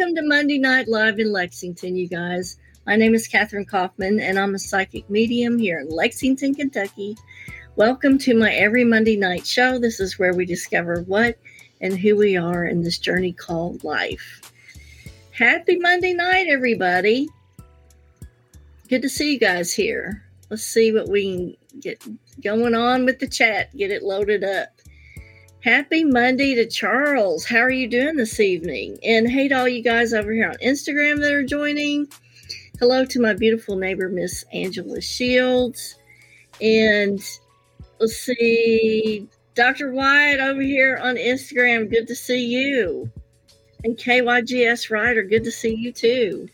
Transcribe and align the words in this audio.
Welcome 0.00 0.16
to 0.16 0.22
Monday 0.22 0.56
Night 0.56 0.88
Live 0.88 1.18
in 1.18 1.30
Lexington, 1.30 1.94
you 1.94 2.08
guys. 2.08 2.56
My 2.86 2.96
name 2.96 3.14
is 3.14 3.28
Katherine 3.28 3.66
Kaufman, 3.66 4.18
and 4.18 4.38
I'm 4.38 4.54
a 4.54 4.58
psychic 4.58 5.10
medium 5.10 5.58
here 5.58 5.78
in 5.78 5.90
Lexington, 5.90 6.54
Kentucky. 6.54 7.18
Welcome 7.76 8.16
to 8.20 8.34
my 8.34 8.50
every 8.50 8.82
Monday 8.82 9.18
night 9.18 9.46
show. 9.46 9.78
This 9.78 10.00
is 10.00 10.18
where 10.18 10.32
we 10.32 10.46
discover 10.46 11.02
what 11.02 11.36
and 11.82 11.98
who 11.98 12.16
we 12.16 12.34
are 12.34 12.64
in 12.64 12.80
this 12.80 12.96
journey 12.96 13.34
called 13.34 13.84
life. 13.84 14.40
Happy 15.32 15.78
Monday 15.78 16.14
night, 16.14 16.46
everybody. 16.48 17.28
Good 18.88 19.02
to 19.02 19.08
see 19.10 19.34
you 19.34 19.38
guys 19.38 19.70
here. 19.70 20.24
Let's 20.48 20.64
see 20.64 20.92
what 20.92 21.10
we 21.10 21.58
can 21.72 21.80
get 21.80 22.02
going 22.42 22.74
on 22.74 23.04
with 23.04 23.18
the 23.18 23.28
chat, 23.28 23.76
get 23.76 23.90
it 23.90 24.02
loaded 24.02 24.44
up. 24.44 24.79
Happy 25.62 26.04
Monday 26.04 26.54
to 26.54 26.64
Charles. 26.64 27.44
How 27.44 27.58
are 27.58 27.70
you 27.70 27.86
doing 27.86 28.16
this 28.16 28.40
evening? 28.40 28.98
And 29.02 29.30
hey 29.30 29.46
to 29.48 29.58
all 29.58 29.68
you 29.68 29.82
guys 29.82 30.14
over 30.14 30.32
here 30.32 30.48
on 30.48 30.56
Instagram 30.66 31.20
that 31.20 31.32
are 31.32 31.44
joining. 31.44 32.08
Hello 32.78 33.04
to 33.04 33.20
my 33.20 33.34
beautiful 33.34 33.76
neighbor, 33.76 34.08
Miss 34.08 34.42
Angela 34.54 35.02
Shields. 35.02 35.96
And 36.62 37.20
let's 37.98 38.16
see, 38.16 39.28
Dr. 39.54 39.92
Wyatt 39.92 40.40
over 40.40 40.62
here 40.62 40.98
on 41.02 41.16
Instagram. 41.16 41.90
Good 41.90 42.08
to 42.08 42.16
see 42.16 42.42
you. 42.42 43.10
And 43.84 43.98
KYGS 43.98 44.90
Ryder, 44.90 45.24
good 45.24 45.44
to 45.44 45.52
see 45.52 45.74
you 45.74 45.92
too. 45.92 46.48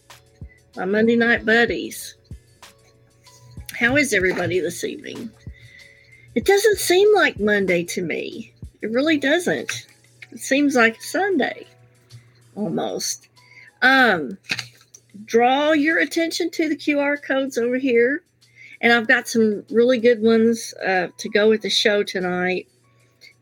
My 0.75 0.84
Monday 0.84 1.15
night 1.15 1.47
buddies. 1.47 2.16
How 3.78 3.97
is 3.97 4.12
everybody 4.12 4.59
this 4.59 4.83
evening? 4.83 5.31
It 6.34 6.45
doesn't 6.45 6.78
seem 6.78 7.15
like 7.15 7.39
Monday 7.39 7.84
to 7.84 8.03
me. 8.03 8.53
It 8.86 8.92
really 8.92 9.19
doesn't. 9.19 9.84
It 10.30 10.38
seems 10.38 10.76
like 10.76 11.02
Sunday 11.02 11.66
almost. 12.54 13.26
Um, 13.82 14.38
draw 15.24 15.72
your 15.72 15.98
attention 15.98 16.52
to 16.52 16.69
the 16.69 16.76
QR 16.76 17.20
codes 17.20 17.58
over 17.58 17.78
here. 17.78 18.22
And 18.80 18.92
I've 18.92 19.08
got 19.08 19.26
some 19.26 19.64
really 19.70 19.98
good 19.98 20.22
ones 20.22 20.72
uh, 20.86 21.08
to 21.19 21.28
go 21.28 21.48
with 21.48 21.62
the 21.62 21.69
show 21.69 22.04
tonight 22.04 22.69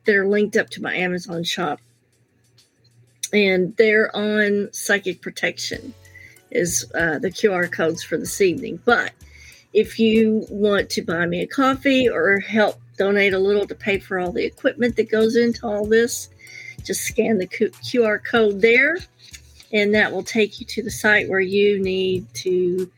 that 0.07 0.17
are 0.17 0.27
linked 0.27 0.57
up 0.57 0.71
to 0.71 0.83
my 0.83 0.95
Amazon 0.95 1.45
shop. 1.45 1.79
And 3.31 3.77
they're 3.77 4.17
on 4.17 4.71
psychic 4.73 5.21
protection, 5.21 5.93
is 6.53 6.91
uh, 6.95 7.19
the 7.19 7.31
QR 7.31 7.71
codes 7.71 8.03
for 8.03 8.17
this 8.17 8.41
evening. 8.41 8.81
But 8.87 9.13
if 9.75 9.99
you 9.99 10.47
want 10.49 10.89
to 10.91 11.03
buy 11.03 11.27
me 11.27 11.43
a 11.43 11.47
coffee 11.47 12.09
or 12.09 12.41
help 12.41 12.81
donate 12.97 13.35
a 13.35 13.39
little 13.39 13.67
to 13.67 13.75
pay 13.75 13.99
for 13.99 14.19
all 14.19 14.33
the 14.33 14.45
equipment 14.45 14.97
that 14.97 15.11
goes 15.11 15.37
into 15.37 15.67
all 15.67 15.87
this. 15.87 16.29
Just 16.83 17.03
scan 17.03 17.39
the 17.39 17.47
QR 17.47 18.23
code 18.23 18.61
there, 18.61 18.99
and 19.73 19.95
that 19.95 20.13
will 20.13 20.23
take 20.23 20.61
you 20.61 20.67
to 20.67 20.83
the 20.83 20.91
site 20.91 21.29
where 21.29 21.41
you 21.41 21.81
need 21.81 22.27
to 22.35 22.91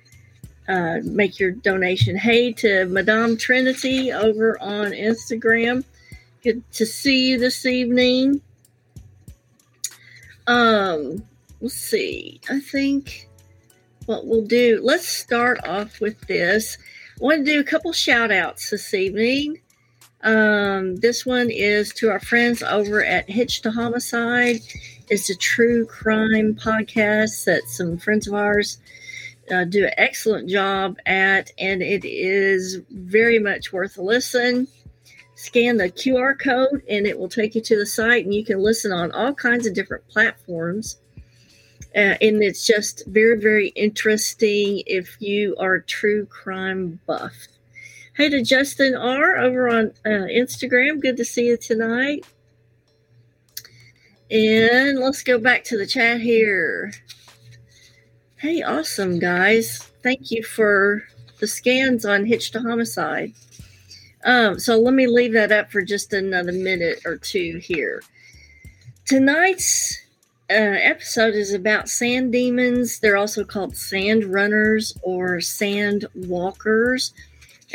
uh, 0.68 0.98
make 1.04 1.38
your 1.38 1.52
donation. 1.52 2.16
Hey 2.16 2.52
to 2.54 2.86
Madame 2.86 3.36
Trinity 3.36 4.12
over 4.12 4.60
on 4.60 4.90
Instagram. 4.90 5.84
Good 6.42 6.62
to 6.72 6.86
see 6.86 7.28
you 7.28 7.38
this 7.38 7.66
evening. 7.66 8.40
Um, 10.46 11.24
let's 11.60 11.74
see. 11.74 12.40
I 12.48 12.60
think 12.60 13.28
what 14.06 14.26
we'll 14.26 14.46
do, 14.46 14.80
let's 14.82 15.08
start 15.08 15.66
off 15.66 16.00
with 16.00 16.20
this. 16.22 16.78
I 17.20 17.24
want 17.24 17.44
to 17.44 17.52
do 17.52 17.60
a 17.60 17.64
couple 17.64 17.92
shout 17.92 18.30
outs 18.30 18.70
this 18.70 18.94
evening. 18.94 19.60
Um, 20.22 20.97
this 20.97 21.27
one 21.27 21.50
is 21.50 21.93
to 21.94 22.10
our 22.10 22.21
friends 22.21 22.62
over 22.62 23.04
at 23.04 23.28
Hitch 23.28 23.62
to 23.62 23.71
Homicide. 23.71 24.60
It's 25.09 25.31
a 25.31 25.37
true 25.37 25.87
crime 25.87 26.54
podcast 26.54 27.44
that 27.44 27.69
some 27.69 27.99
friends 27.99 28.26
of 28.26 28.34
ours 28.34 28.78
uh, 29.50 29.65
do 29.65 29.84
an 29.84 29.93
excellent 29.97 30.49
job 30.49 30.99
at, 31.06 31.53
and 31.59 31.82
it 31.82 32.05
is 32.05 32.78
very 32.91 33.38
much 33.38 33.72
worth 33.72 33.99
a 33.99 34.03
listen. 34.03 34.66
Scan 35.37 35.76
the 35.76 35.91
QR 35.91 36.38
code, 36.38 36.82
and 36.88 37.06
it 37.06 37.19
will 37.19 37.28
take 37.28 37.55
you 37.55 37.60
to 37.60 37.76
the 37.76 37.87
site, 37.87 38.25
and 38.25 38.34
you 38.34 38.44
can 38.44 38.59
listen 38.59 38.91
on 38.91 39.12
all 39.12 39.34
kinds 39.34 39.66
of 39.66 39.75
different 39.75 40.09
platforms. 40.09 40.99
Uh, 41.94 42.16
and 42.21 42.43
it's 42.43 42.66
just 42.66 43.05
very, 43.06 43.38
very 43.38 43.69
interesting 43.69 44.82
if 44.87 45.16
you 45.21 45.55
are 45.59 45.75
a 45.75 45.82
true 45.82 46.26
crime 46.26 46.99
buff. 47.06 47.34
Hey 48.16 48.31
to 48.31 48.43
Justin 48.43 48.94
R 48.94 49.37
over 49.37 49.69
on 49.69 49.93
uh, 50.06 50.25
Instagram. 50.32 51.03
Good 51.03 51.19
to 51.19 51.25
see 51.27 51.49
you 51.49 51.59
tonight. 51.59 52.25
And 54.31 55.00
let's 55.00 55.22
go 55.22 55.38
back 55.38 55.65
to 55.65 55.77
the 55.77 55.87
chat 55.87 56.22
here. 56.22 56.94
Hey, 58.37 58.62
awesome 58.62 59.19
guys. 59.19 59.81
Thank 60.03 60.31
you 60.31 60.43
for 60.43 61.03
the 61.41 61.47
scans 61.47 62.06
on 62.06 62.25
Hitch 62.25 62.53
to 62.53 62.60
Homicide. 62.60 63.34
Um, 64.25 64.59
so 64.59 64.81
let 64.81 64.94
me 64.94 65.06
leave 65.06 65.34
that 65.34 65.53
up 65.53 65.71
for 65.71 65.82
just 65.82 66.15
another 66.15 66.53
minute 66.53 67.00
or 67.05 67.19
two 67.19 67.59
here. 67.62 68.03
Tonight's 69.05 69.94
uh, 70.49 70.55
episode 70.55 71.34
is 71.34 71.53
about 71.53 71.91
sand 71.91 72.32
demons. 72.32 72.99
They're 72.99 73.19
also 73.19 73.44
called 73.44 73.76
sand 73.76 74.25
runners 74.25 74.97
or 75.03 75.43
sand 75.43 76.06
walkers 76.14 77.12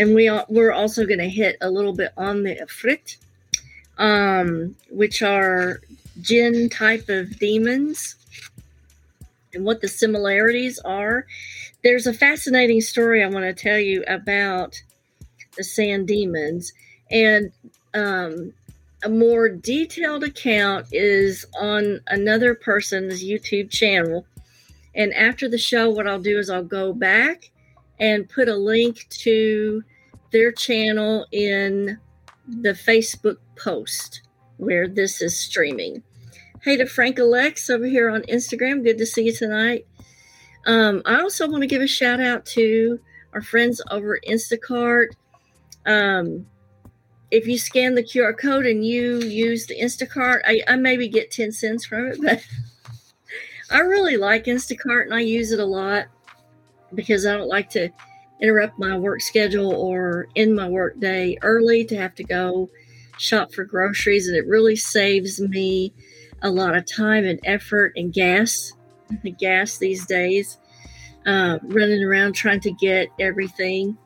and 0.02 0.16
we 0.16 0.28
are, 0.28 0.48
we're 0.50 0.72
also 0.72 1.06
going 1.06 1.20
to 1.20 1.30
hit 1.30 1.58
a 1.62 1.70
little 1.70 1.94
bit 1.94 2.12
on 2.18 2.42
the 2.42 2.56
Ifrit, 2.56 3.18
um, 4.00 4.76
which 4.90 5.22
are 5.22 5.80
jinn 6.20 6.70
type 6.70 7.08
of 7.08 7.38
demons, 7.38 8.16
and 9.54 9.64
what 9.64 9.80
the 9.82 9.88
similarities 9.88 10.80
are. 10.80 11.28
There's 11.84 12.08
a 12.08 12.14
fascinating 12.14 12.82
story 12.82 13.24
I 13.24 13.28
want 13.28 13.46
to 13.46 13.54
tell 13.54 13.78
you 13.78 14.04
about 14.08 14.82
the 15.56 15.64
sand 15.64 16.08
demons, 16.08 16.74
and 17.12 17.52
um, 17.94 18.54
a 19.04 19.10
more 19.10 19.50
detailed 19.50 20.24
account 20.24 20.88
is 20.92 21.46
on 21.60 22.00
another 22.08 22.56
person's 22.56 23.24
YouTube 23.24 23.70
channel. 23.70 24.26
And 24.96 25.14
after 25.14 25.48
the 25.48 25.60
show, 25.60 25.92
what 25.92 26.08
I'll 26.08 26.20
do 26.20 26.40
is 26.40 26.50
I'll 26.50 26.64
go 26.64 26.92
back 26.92 27.52
and 28.00 28.28
put 28.28 28.50
a 28.50 28.56
link 28.56 29.06
to 29.10 29.84
their 30.32 30.52
channel 30.52 31.26
in 31.32 32.00
the 32.48 32.72
Facebook 32.72 33.38
post 33.56 34.22
where 34.58 34.88
this 34.88 35.22
is 35.22 35.38
streaming. 35.38 36.04
Hey 36.62 36.78
to 36.78 36.86
Frank 36.86 37.20
Alex 37.20 37.70
over 37.70 37.86
here 37.86 38.10
on 38.10 38.22
Instagram. 38.24 38.84
Good 38.84 38.98
to 39.00 39.06
see 39.06 39.26
you 39.26 39.34
tonight. 39.34 39.86
Um, 40.66 41.02
I 41.06 41.22
also 41.22 41.50
want 41.50 41.64
to 41.64 41.68
give 41.68 41.82
a 41.82 41.88
shout 41.88 42.20
out 42.20 42.46
to 42.48 43.00
our 43.34 43.42
friends 43.42 43.82
over 43.90 44.20
Instacart. 44.28 45.08
Um, 45.86 46.46
if 47.32 47.48
you 47.48 47.58
scan 47.58 47.96
the 47.96 48.04
QR 48.04 48.38
code 48.38 48.66
and 48.66 48.86
you 48.86 49.20
use 49.22 49.66
the 49.66 49.80
Instacart, 49.80 50.42
I, 50.46 50.62
I 50.68 50.76
maybe 50.76 51.08
get 51.08 51.32
10 51.32 51.52
cents 51.52 51.86
from 51.86 52.08
it, 52.08 52.20
but 52.24 52.46
I 53.72 53.80
really 53.80 54.18
like 54.18 54.46
Instacart 54.46 55.06
and 55.06 55.14
I 55.14 55.22
use 55.22 55.52
it 55.52 55.60
a 55.60 55.66
lot 55.66 56.06
because 56.94 57.26
I 57.26 57.36
don't 57.36 57.48
like 57.48 57.70
to 57.72 57.90
interrupt 58.42 58.80
my 58.80 58.98
work 58.98 59.22
schedule 59.22 59.72
or 59.72 60.28
end 60.36 60.56
my 60.56 60.68
work 60.68 61.00
day 61.00 61.38
early 61.42 61.86
to 61.86 61.96
have 61.96 62.16
to 62.16 62.24
go 62.24 62.70
shop 63.18 63.54
for 63.54 63.64
groceries. 63.64 64.28
And 64.28 64.36
it 64.36 64.48
really 64.48 64.76
saves 64.76 65.40
me 65.40 65.94
a 66.42 66.50
lot 66.50 66.76
of 66.76 66.86
time 66.86 67.24
and 67.24 67.40
effort 67.44 67.94
and 67.96 68.12
gas, 68.12 68.74
gas 69.40 69.78
these 69.78 70.06
days, 70.06 70.58
uh, 71.26 71.60
running 71.64 72.04
around 72.04 72.34
trying 72.34 72.62
to 72.62 72.72
get 72.72 73.10
everything. 73.20 73.98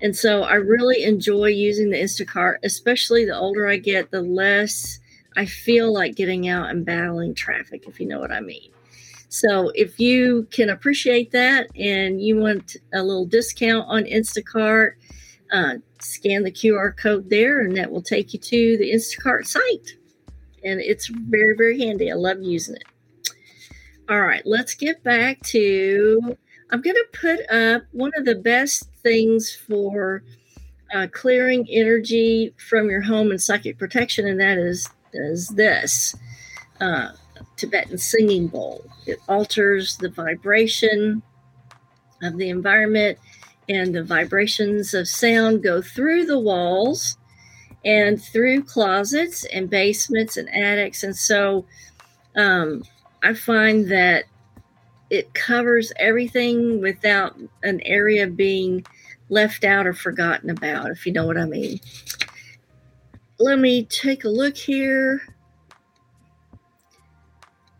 And 0.00 0.16
so 0.16 0.42
I 0.42 0.54
really 0.54 1.04
enjoy 1.04 1.48
using 1.48 1.90
the 1.90 2.00
Instacart, 2.00 2.56
especially 2.62 3.26
the 3.26 3.36
older 3.36 3.68
I 3.68 3.76
get, 3.76 4.10
the 4.10 4.22
less 4.22 4.98
I 5.36 5.46
feel 5.46 5.92
like 5.92 6.14
getting 6.14 6.48
out 6.48 6.70
and 6.70 6.86
battling 6.86 7.34
traffic, 7.34 7.84
if 7.86 8.00
you 8.00 8.06
know 8.06 8.20
what 8.20 8.30
I 8.32 8.40
mean. 8.40 8.73
So 9.34 9.72
if 9.74 9.98
you 9.98 10.46
can 10.52 10.70
appreciate 10.70 11.32
that 11.32 11.66
and 11.76 12.22
you 12.22 12.36
want 12.36 12.76
a 12.92 13.02
little 13.02 13.26
discount 13.26 13.84
on 13.88 14.04
Instacart, 14.04 14.92
uh, 15.50 15.74
scan 16.00 16.44
the 16.44 16.52
QR 16.52 16.96
code 16.96 17.28
there 17.28 17.62
and 17.62 17.76
that 17.76 17.90
will 17.90 18.00
take 18.00 18.32
you 18.32 18.38
to 18.38 18.76
the 18.78 18.92
Instacart 18.92 19.44
site. 19.48 19.96
And 20.62 20.80
it's 20.80 21.08
very, 21.08 21.56
very 21.56 21.80
handy. 21.80 22.12
I 22.12 22.14
love 22.14 22.42
using 22.42 22.76
it. 22.76 23.34
All 24.08 24.20
right, 24.20 24.42
let's 24.44 24.76
get 24.76 25.02
back 25.02 25.40
to. 25.46 26.36
I'm 26.70 26.80
going 26.80 26.94
to 26.94 27.18
put 27.18 27.50
up 27.50 27.82
one 27.90 28.12
of 28.16 28.26
the 28.26 28.36
best 28.36 28.88
things 29.02 29.52
for 29.52 30.22
uh, 30.94 31.08
clearing 31.10 31.66
energy 31.68 32.54
from 32.68 32.88
your 32.88 33.02
home 33.02 33.32
and 33.32 33.42
psychic 33.42 33.80
protection, 33.80 34.28
and 34.28 34.38
that 34.40 34.58
is, 34.58 34.88
is 35.12 35.48
this. 35.48 36.14
Uh, 36.80 37.08
Tibetan 37.56 37.98
singing 37.98 38.48
bowl. 38.48 38.84
It 39.06 39.18
alters 39.28 39.96
the 39.96 40.08
vibration 40.08 41.22
of 42.22 42.36
the 42.36 42.48
environment, 42.48 43.18
and 43.68 43.94
the 43.94 44.04
vibrations 44.04 44.94
of 44.94 45.08
sound 45.08 45.62
go 45.62 45.80
through 45.80 46.26
the 46.26 46.38
walls 46.38 47.16
and 47.84 48.22
through 48.22 48.62
closets 48.62 49.44
and 49.46 49.70
basements 49.70 50.36
and 50.36 50.48
attics. 50.54 51.02
And 51.02 51.16
so 51.16 51.66
um, 52.36 52.82
I 53.22 53.34
find 53.34 53.90
that 53.90 54.24
it 55.10 55.32
covers 55.34 55.92
everything 55.96 56.80
without 56.80 57.38
an 57.62 57.80
area 57.82 58.26
being 58.26 58.84
left 59.28 59.64
out 59.64 59.86
or 59.86 59.94
forgotten 59.94 60.50
about, 60.50 60.90
if 60.90 61.06
you 61.06 61.12
know 61.12 61.26
what 61.26 61.38
I 61.38 61.44
mean. 61.44 61.80
Let 63.38 63.58
me 63.58 63.84
take 63.84 64.24
a 64.24 64.28
look 64.28 64.56
here. 64.56 65.33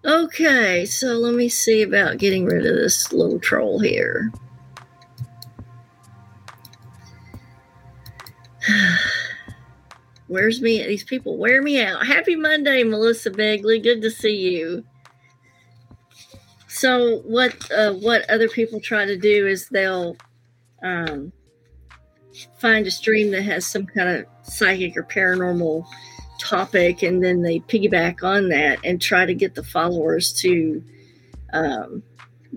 Okay, 0.05 0.85
so 0.85 1.15
let 1.15 1.35
me 1.35 1.49
see 1.49 1.81
about 1.81 2.19
getting 2.19 2.45
rid 2.45 2.67
of 2.67 2.75
this 2.75 3.11
little 3.11 3.41
troll 3.41 3.79
here. 3.79 4.31
Where's 10.27 10.61
me? 10.61 10.87
These 10.87 11.05
people 11.05 11.39
wear 11.39 11.63
me 11.63 11.83
out. 11.83 12.07
Happy 12.07 12.37
Monday, 12.37 12.83
Melissa 12.83 13.31
Begley. 13.31 13.83
Good 13.83 14.03
to 14.03 14.11
see 14.11 14.37
you. 14.37 14.85
So 16.69 17.21
what 17.21 17.71
uh, 17.71 17.95
what 17.95 18.29
other 18.29 18.49
people 18.49 18.81
try 18.81 19.07
to 19.07 19.17
do 19.17 19.47
is 19.47 19.71
they'll 19.71 20.19
um, 20.83 21.33
find 22.59 22.87
a 22.87 22.91
stream 22.91 23.31
that 23.31 23.43
has 23.43 23.67
some 23.67 23.87
kind 23.87 24.09
of 24.19 24.27
psychic 24.43 24.99
or 24.99 25.05
paranormal 25.05 25.87
topic, 26.45 27.03
and 27.03 27.23
then 27.23 27.43
they 27.43 27.61
piggyback 27.61 28.23
on 28.23 28.49
that 28.51 28.79
and 28.85 29.01
try 29.01 29.27
to 29.27 29.35
get 29.35 29.55
the 29.55 29.65
followers 29.65 30.33
to 30.35 30.83
um, 31.53 32.03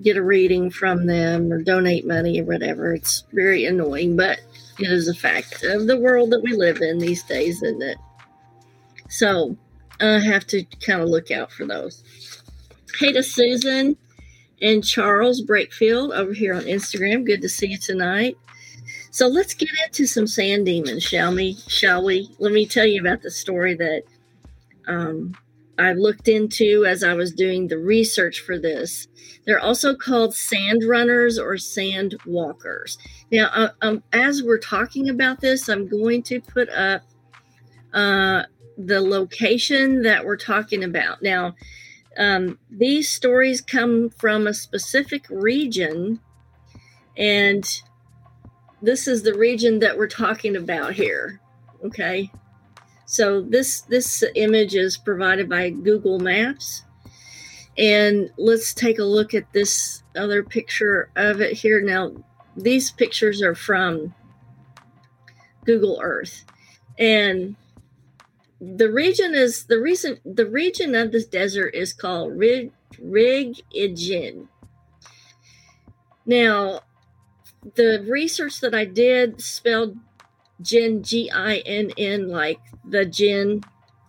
get 0.02 0.18
a 0.18 0.24
reading 0.24 0.70
from 0.70 1.06
them 1.06 1.52
or 1.52 1.62
donate 1.62 2.06
money 2.06 2.40
or 2.42 2.46
whatever. 2.46 2.94
It's 2.94 3.24
very 3.34 3.66
annoying, 3.66 4.16
but 4.16 4.40
it 4.80 4.92
is 4.92 5.08
a 5.08 5.14
fact 5.14 5.64
of 5.64 5.88
the 5.88 6.00
world 6.00 6.32
that 6.32 6.44
we 6.44 6.54
live 6.54 6.82
in 6.82 7.00
these 7.00 7.24
days, 7.24 7.64
isn't 7.64 7.82
it? 7.82 7.98
So 9.10 9.56
I 10.00 10.20
have 10.20 10.46
to 10.48 10.64
kind 10.86 11.02
of 11.02 11.10
look 11.10 11.32
out 11.32 11.52
for 11.52 11.66
those. 11.66 12.04
Hey 13.00 13.12
to 13.14 13.24
Susan 13.24 13.98
and 14.62 14.84
Charles 14.84 15.42
Breakfield 15.42 16.16
over 16.16 16.34
here 16.34 16.54
on 16.54 16.64
Instagram. 16.64 17.26
Good 17.26 17.42
to 17.42 17.50
see 17.50 17.68
you 17.68 17.78
tonight. 17.78 18.38
So 19.18 19.26
let's 19.26 19.56
get 19.56 19.70
into 19.84 20.06
some 20.06 20.28
sand 20.28 20.68
demons, 20.68 21.02
shall 21.02 21.34
we? 21.34 21.58
Shall 21.68 22.06
we? 22.06 22.30
Let 22.38 22.52
me 22.52 22.68
tell 22.68 22.86
you 22.86 23.02
about 23.02 23.24
the 23.24 23.32
story 23.32 23.74
that 23.74 24.04
um, 24.86 25.36
I 25.80 25.94
looked 25.94 26.28
into 26.28 26.86
as 26.86 27.04
I 27.04 27.16
was 27.16 27.34
doing 27.34 27.68
the 27.68 27.80
research 27.80 28.42
for 28.42 28.60
this. 28.60 29.08
They're 29.44 29.60
also 29.60 29.96
called 29.96 30.36
sand 30.36 30.84
runners 30.84 31.40
or 31.40 31.58
sand 31.58 32.14
walkers. 32.28 33.00
Now, 33.32 33.50
uh, 33.56 33.70
um, 33.82 34.04
as 34.14 34.44
we're 34.44 34.60
talking 34.60 35.10
about 35.10 35.42
this, 35.42 35.68
I'm 35.68 35.88
going 35.88 36.22
to 36.22 36.40
put 36.40 36.70
up 36.70 37.02
uh, 37.96 38.44
the 38.78 39.02
location 39.02 40.04
that 40.04 40.28
we're 40.28 40.38
talking 40.38 40.84
about. 40.84 41.24
Now, 41.24 41.56
um, 42.20 42.60
these 42.70 43.10
stories 43.10 43.62
come 43.62 44.12
from 44.12 44.46
a 44.46 44.54
specific 44.54 45.26
region, 45.32 46.20
and 47.18 47.68
this 48.82 49.08
is 49.08 49.24
the 49.24 49.34
region 49.34 49.80
that 49.80 49.98
we're 49.98 50.08
talking 50.08 50.56
about 50.56 50.94
here. 50.94 51.40
Okay. 51.84 52.32
So 53.06 53.42
this 53.42 53.82
this 53.82 54.24
image 54.36 54.76
is 54.76 54.98
provided 54.98 55.50
by 55.50 55.70
Google 55.70 56.20
Maps. 56.20 56.84
And 57.78 58.32
let's 58.38 58.74
take 58.74 59.00
a 59.00 59.04
look 59.04 59.34
at 59.34 59.52
this 59.54 60.04
other 60.16 60.44
picture 60.44 61.10
of 61.16 61.42
it 61.42 61.54
here. 61.54 61.80
Now, 61.80 62.12
these 62.56 62.90
pictures 62.92 63.42
are 63.44 63.54
from 63.54 64.16
Google 65.64 66.00
Earth. 66.02 66.44
And 66.98 67.56
the 68.60 68.92
region 68.92 69.36
is 69.36 69.66
the 69.66 69.80
reason 69.80 70.20
the 70.26 70.48
region 70.48 70.96
of 70.96 71.12
this 71.12 71.28
desert 71.28 71.76
is 71.76 71.94
called 71.94 72.36
Rig 72.36 72.72
Rigijin. 72.96 74.48
Now, 76.26 76.82
the 77.76 78.06
research 78.08 78.60
that 78.62 78.74
I 78.74 78.86
did 78.86 79.42
spelled 79.42 79.98
Gin 80.62 81.04
G 81.04 81.30
I 81.32 81.58
N 81.58 81.92
N 81.98 82.30
like 82.30 82.60
the 82.88 83.06
gin, 83.06 83.62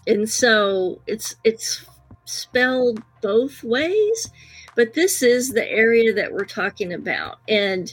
and 0.07 0.29
so 0.29 1.01
it's 1.07 1.37
it's 1.45 1.85
spelled 2.25 3.03
both 3.21 3.63
ways. 3.63 4.31
But 4.77 4.95
this 4.95 5.23
is 5.23 5.51
the 5.51 5.69
area 5.69 6.13
that 6.15 6.33
we're 6.33 6.45
talking 6.45 6.93
about, 6.93 7.39
and 7.49 7.93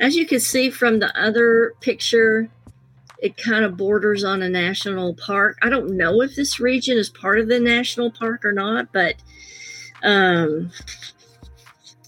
as 0.00 0.16
you 0.16 0.26
can 0.26 0.40
see 0.40 0.70
from 0.70 0.98
the 0.98 1.16
other 1.18 1.74
picture, 1.80 2.48
it 3.18 3.36
kind 3.36 3.64
of 3.64 3.76
borders 3.76 4.24
on 4.24 4.42
a 4.42 4.48
national 4.48 5.14
park. 5.14 5.56
I 5.62 5.68
don't 5.68 5.96
know 5.96 6.20
if 6.20 6.34
this 6.34 6.58
region 6.60 6.98
is 6.98 7.08
part 7.08 7.38
of 7.38 7.48
the 7.48 7.60
national 7.60 8.10
park 8.10 8.44
or 8.44 8.52
not, 8.52 8.92
but 8.92 9.14
um, 10.02 10.70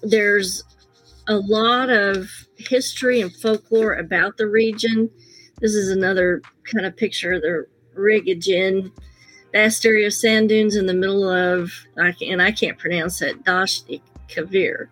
there's 0.03 0.65
a 1.29 1.37
lot 1.37 1.91
of 1.91 2.46
history 2.67 3.21
and 3.21 3.35
folklore 3.35 3.95
about 3.95 4.37
the 4.37 4.47
region. 4.47 5.11
This 5.61 5.75
is 5.75 5.91
another 5.91 6.43
kind 6.65 6.87
of 6.87 6.97
picture 6.97 7.33
of 7.33 7.43
the 7.43 7.67
Rigijin 7.97 8.93
vast 9.53 9.87
area 9.87 10.07
of 10.07 10.13
sand 10.13 10.51
dunes 10.51 10.77
in 10.77 10.85
the 10.85 10.93
middle 10.93 11.29
of, 11.29 11.73
and 11.97 12.43
I 12.43 12.53
can't 12.53 12.79
pronounce 12.79 13.23
it, 13.23 13.43
Dasht 13.43 14.03
Kavir, 14.29 14.89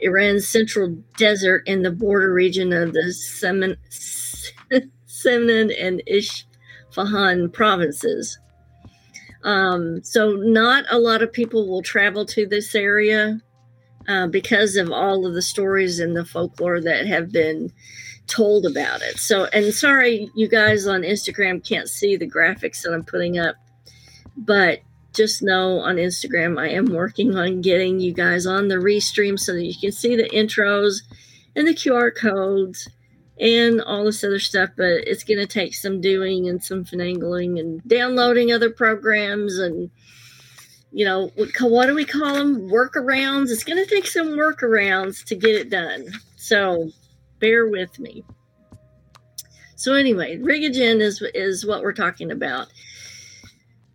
Iran's 0.00 0.46
central 0.46 0.96
desert 1.16 1.66
in 1.66 1.82
the 1.82 1.90
border 1.90 2.32
region 2.32 2.72
of 2.72 2.92
the 2.92 3.12
Semen, 3.12 3.76
Semnan 4.70 5.74
and 5.76 6.00
Isfahan 6.06 7.50
provinces. 7.50 8.38
Um, 9.42 10.02
so, 10.04 10.32
not 10.32 10.84
a 10.90 10.98
lot 10.98 11.22
of 11.22 11.32
people 11.32 11.66
will 11.66 11.82
travel 11.82 12.24
to 12.26 12.46
this 12.46 12.74
area 12.76 13.40
uh, 14.08 14.26
because 14.26 14.76
of 14.76 14.90
all 14.90 15.26
of 15.26 15.34
the 15.34 15.42
stories 15.42 16.00
and 16.00 16.16
the 16.16 16.24
folklore 16.24 16.80
that 16.80 17.06
have 17.06 17.30
been 17.30 17.70
told 18.26 18.66
about 18.66 19.02
it. 19.02 19.18
So, 19.18 19.44
and 19.46 19.72
sorry, 19.72 20.30
you 20.34 20.48
guys 20.48 20.86
on 20.86 21.02
Instagram 21.02 21.66
can't 21.66 21.88
see 21.88 22.16
the 22.16 22.28
graphics 22.28 22.82
that 22.82 22.92
I'm 22.92 23.04
putting 23.04 23.38
up, 23.38 23.56
but 24.36 24.80
just 25.14 25.42
know 25.42 25.80
on 25.80 25.96
Instagram, 25.96 26.58
I 26.60 26.68
am 26.68 26.86
working 26.86 27.36
on 27.36 27.60
getting 27.60 28.00
you 28.00 28.12
guys 28.12 28.46
on 28.46 28.68
the 28.68 28.76
restream 28.76 29.38
so 29.38 29.52
that 29.52 29.64
you 29.64 29.74
can 29.78 29.92
see 29.92 30.16
the 30.16 30.28
intros 30.30 31.02
and 31.56 31.66
the 31.66 31.74
QR 31.74 32.14
codes 32.14 32.88
and 33.40 33.80
all 33.80 34.04
this 34.04 34.22
other 34.22 34.38
stuff. 34.38 34.70
But 34.76 35.06
it's 35.06 35.24
going 35.24 35.40
to 35.40 35.46
take 35.46 35.74
some 35.74 36.00
doing 36.00 36.48
and 36.48 36.62
some 36.62 36.84
finagling 36.84 37.58
and 37.58 37.82
downloading 37.86 38.52
other 38.52 38.70
programs 38.70 39.58
and 39.58 39.90
you 40.90 41.04
know, 41.04 41.30
what 41.60 41.86
do 41.86 41.94
we 41.94 42.04
call 42.04 42.34
them? 42.34 42.68
Workarounds. 42.68 43.50
It's 43.50 43.64
going 43.64 43.82
to 43.82 43.88
take 43.88 44.06
some 44.06 44.28
workarounds 44.28 45.24
to 45.26 45.34
get 45.34 45.54
it 45.54 45.70
done. 45.70 46.06
So 46.36 46.90
bear 47.40 47.68
with 47.68 47.98
me. 47.98 48.24
So 49.76 49.94
anyway, 49.94 50.38
Rigijin 50.38 51.00
is 51.00 51.22
is 51.34 51.64
what 51.64 51.82
we're 51.82 51.92
talking 51.92 52.32
about. 52.32 52.66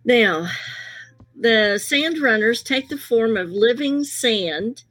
Now, 0.05 0.47
the 1.37 1.77
sand 1.77 2.19
runners 2.19 2.63
take 2.63 2.89
the 2.89 2.97
form 2.97 3.35
of 3.35 3.49
living 3.49 4.03
sand, 4.03 4.83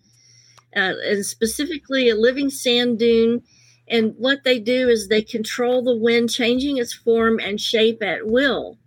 uh, 0.76 0.92
and 1.06 1.25
specifically 1.25 2.11
a 2.11 2.14
living 2.14 2.50
sand 2.50 2.99
dune. 2.99 3.42
And 3.88 4.14
what 4.18 4.44
they 4.44 4.59
do 4.59 4.88
is 4.88 5.09
they 5.09 5.23
control 5.23 5.82
the 5.82 5.97
wind, 5.97 6.30
changing 6.30 6.78
its 6.78 6.92
form 6.92 7.38
and 7.38 7.61
shape 7.61 8.02
at 8.02 8.26
will. 8.26 8.78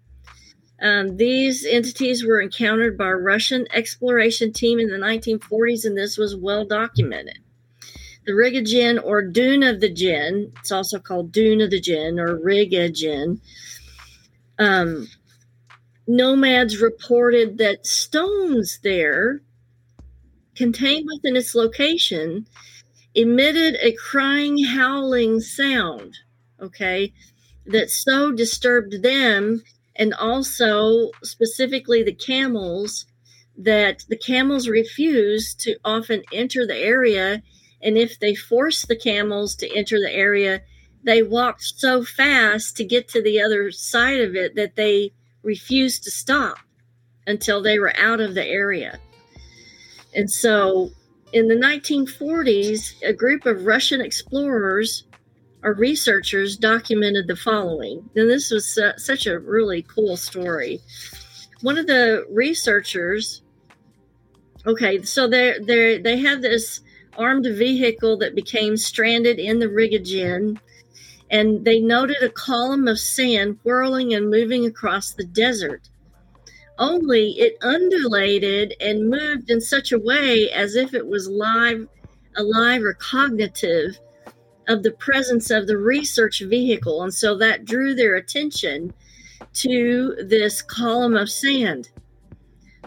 Um, 0.81 1.17
these 1.17 1.65
entities 1.65 2.25
were 2.25 2.41
encountered 2.41 2.97
by 2.97 3.07
a 3.07 3.15
Russian 3.15 3.65
exploration 3.73 4.51
team 4.51 4.79
in 4.79 4.89
the 4.89 4.97
1940s, 4.97 5.85
and 5.85 5.97
this 5.97 6.17
was 6.17 6.35
well 6.35 6.65
documented. 6.65 7.39
The 8.25 8.33
Rigijin, 8.33 9.01
or 9.03 9.21
Dune 9.21 9.63
of 9.63 9.79
the 9.79 9.89
Jinn, 9.89 10.51
it's 10.59 10.71
also 10.71 10.99
called 10.99 11.31
Dune 11.31 11.61
of 11.61 11.69
the 11.69 11.79
Jinn 11.79 12.19
or 12.19 12.37
Rigijin. 12.37 13.39
Um, 14.57 15.07
nomads 16.07 16.81
reported 16.81 17.57
that 17.59 17.85
stones 17.85 18.79
there, 18.83 19.41
contained 20.55 21.07
within 21.13 21.35
its 21.35 21.55
location, 21.55 22.47
emitted 23.13 23.77
a 23.81 23.93
crying, 23.93 24.63
howling 24.63 25.39
sound. 25.39 26.17
Okay, 26.59 27.13
that 27.65 27.89
so 27.89 28.31
disturbed 28.31 29.03
them 29.03 29.63
and 29.95 30.13
also 30.13 31.11
specifically 31.23 32.03
the 32.03 32.13
camels 32.13 33.05
that 33.57 34.03
the 34.09 34.17
camels 34.17 34.67
refuse 34.67 35.53
to 35.55 35.77
often 35.85 36.23
enter 36.33 36.67
the 36.67 36.77
area. 36.77 37.41
And 37.81 37.97
if 37.97 38.19
they 38.19 38.35
force 38.35 38.85
the 38.85 38.97
camels 38.97 39.55
to 39.57 39.75
enter 39.75 39.99
the 39.99 40.11
area 40.11 40.61
they 41.05 41.21
walked 41.21 41.63
so 41.63 42.03
fast 42.03 42.75
to 42.75 42.83
get 42.83 43.07
to 43.07 43.21
the 43.21 43.39
other 43.39 43.71
side 43.71 44.19
of 44.19 44.35
it 44.35 44.55
that 44.55 44.75
they 44.75 45.13
refused 45.43 46.03
to 46.03 46.11
stop 46.11 46.57
until 47.27 47.61
they 47.61 47.77
were 47.77 47.95
out 47.95 48.19
of 48.19 48.33
the 48.33 48.45
area. 48.45 48.99
And 50.15 50.29
so 50.29 50.89
in 51.31 51.47
the 51.47 51.55
1940s 51.55 53.01
a 53.03 53.11
group 53.11 53.45
of 53.45 53.65
russian 53.65 53.99
explorers 53.99 55.03
our 55.65 55.73
researchers 55.73 56.55
documented 56.55 57.27
the 57.27 57.35
following. 57.35 58.09
And 58.15 58.29
this 58.29 58.51
was 58.51 58.77
uh, 58.77 58.95
such 58.97 59.25
a 59.25 59.39
really 59.39 59.81
cool 59.81 60.15
story. 60.15 60.79
One 61.61 61.77
of 61.77 61.87
the 61.87 62.25
researchers 62.29 63.41
Okay, 64.67 65.03
so 65.03 65.27
they 65.27 65.59
they 65.61 65.99
they 65.99 66.17
have 66.17 66.41
this 66.41 66.81
armed 67.17 67.45
vehicle 67.45 68.17
that 68.17 68.33
became 68.33 68.77
stranded 68.77 69.37
in 69.37 69.59
the 69.59 69.67
Rigogen, 69.67 70.57
and 71.29 71.63
they 71.63 71.79
noted 71.79 72.23
a 72.23 72.29
column 72.29 72.87
of 72.87 72.99
sand 72.99 73.59
whirling 73.63 74.15
and 74.15 74.29
moving 74.29 74.65
across 74.65 75.11
the 75.11 75.23
desert. 75.23 75.89
Only 76.79 77.33
it 77.33 77.57
undulated 77.61 78.73
and 78.81 79.07
moved 79.07 79.51
in 79.51 79.61
such 79.61 79.91
a 79.91 79.99
way 79.99 80.49
as 80.49 80.75
if 80.75 80.95
it 80.95 81.05
was 81.05 81.27
live, 81.29 81.87
alive 82.35 82.83
or 82.83 82.95
cognitive 82.95 83.99
of 84.67 84.83
the 84.83 84.91
presence 84.91 85.49
of 85.49 85.67
the 85.67 85.77
research 85.77 86.41
vehicle, 86.41 87.03
and 87.03 87.13
so 87.13 87.37
that 87.37 87.65
drew 87.65 87.93
their 87.93 88.15
attention 88.15 88.93
to 89.53 90.15
this 90.23 90.61
column 90.61 91.15
of 91.15 91.29
sand. 91.29 91.89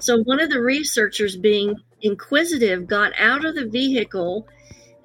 So 0.00 0.22
one 0.22 0.40
of 0.40 0.50
the 0.50 0.60
researchers, 0.60 1.36
being 1.36 1.74
inquisitive, 2.02 2.86
got 2.86 3.12
out 3.18 3.44
of 3.44 3.54
the 3.54 3.66
vehicle 3.66 4.46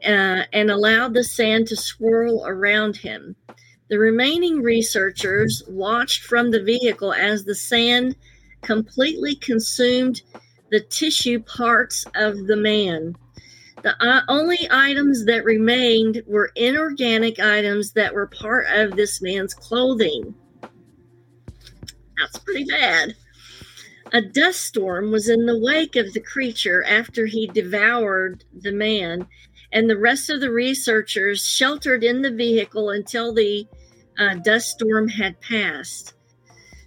uh, 0.06 0.44
and 0.52 0.70
allowed 0.70 1.14
the 1.14 1.24
sand 1.24 1.68
to 1.68 1.76
swirl 1.76 2.46
around 2.46 2.98
him. 2.98 3.36
The 3.90 4.00
remaining 4.00 4.62
researchers 4.62 5.64
watched 5.68 6.24
from 6.24 6.52
the 6.52 6.64
vehicle 6.64 7.14
as 7.14 7.44
the 7.44 7.56
sand 7.56 8.16
completely 8.62 9.36
consumed 9.36 10.22
the 10.72 10.80
tissue 10.80 11.40
parts 11.44 12.06
of 12.16 12.48
the 12.48 12.56
man. 12.56 13.16
The 13.84 14.02
uh, 14.02 14.22
only 14.30 14.60
items 14.72 15.26
that 15.26 15.44
remained 15.44 16.24
were 16.26 16.52
inorganic 16.56 17.40
items 17.40 17.92
that 17.92 18.14
were 18.14 18.28
part 18.28 18.66
of 18.72 18.96
this 18.96 19.22
man's 19.22 19.54
clothing. 19.54 20.34
That's 22.18 22.40
pretty 22.40 22.64
bad. 22.64 23.16
A 24.14 24.22
dust 24.22 24.62
storm 24.62 25.12
was 25.12 25.28
in 25.28 25.46
the 25.46 25.60
wake 25.60 25.98
of 25.98 26.14
the 26.14 26.22
creature 26.22 26.84
after 26.86 27.26
he 27.26 27.48
devoured 27.48 28.46
the 28.54 28.72
man, 28.72 29.28
and 29.74 29.90
the 29.90 29.98
rest 29.98 30.30
of 30.30 30.40
the 30.40 30.52
researchers 30.52 31.46
sheltered 31.46 32.06
in 32.06 32.22
the 32.22 32.32
vehicle 32.32 32.92
until 32.92 33.34
the 33.34 33.68
uh, 34.18 34.36
dust 34.36 34.70
storm 34.70 35.10
had 35.10 35.42
passed. 35.42 36.14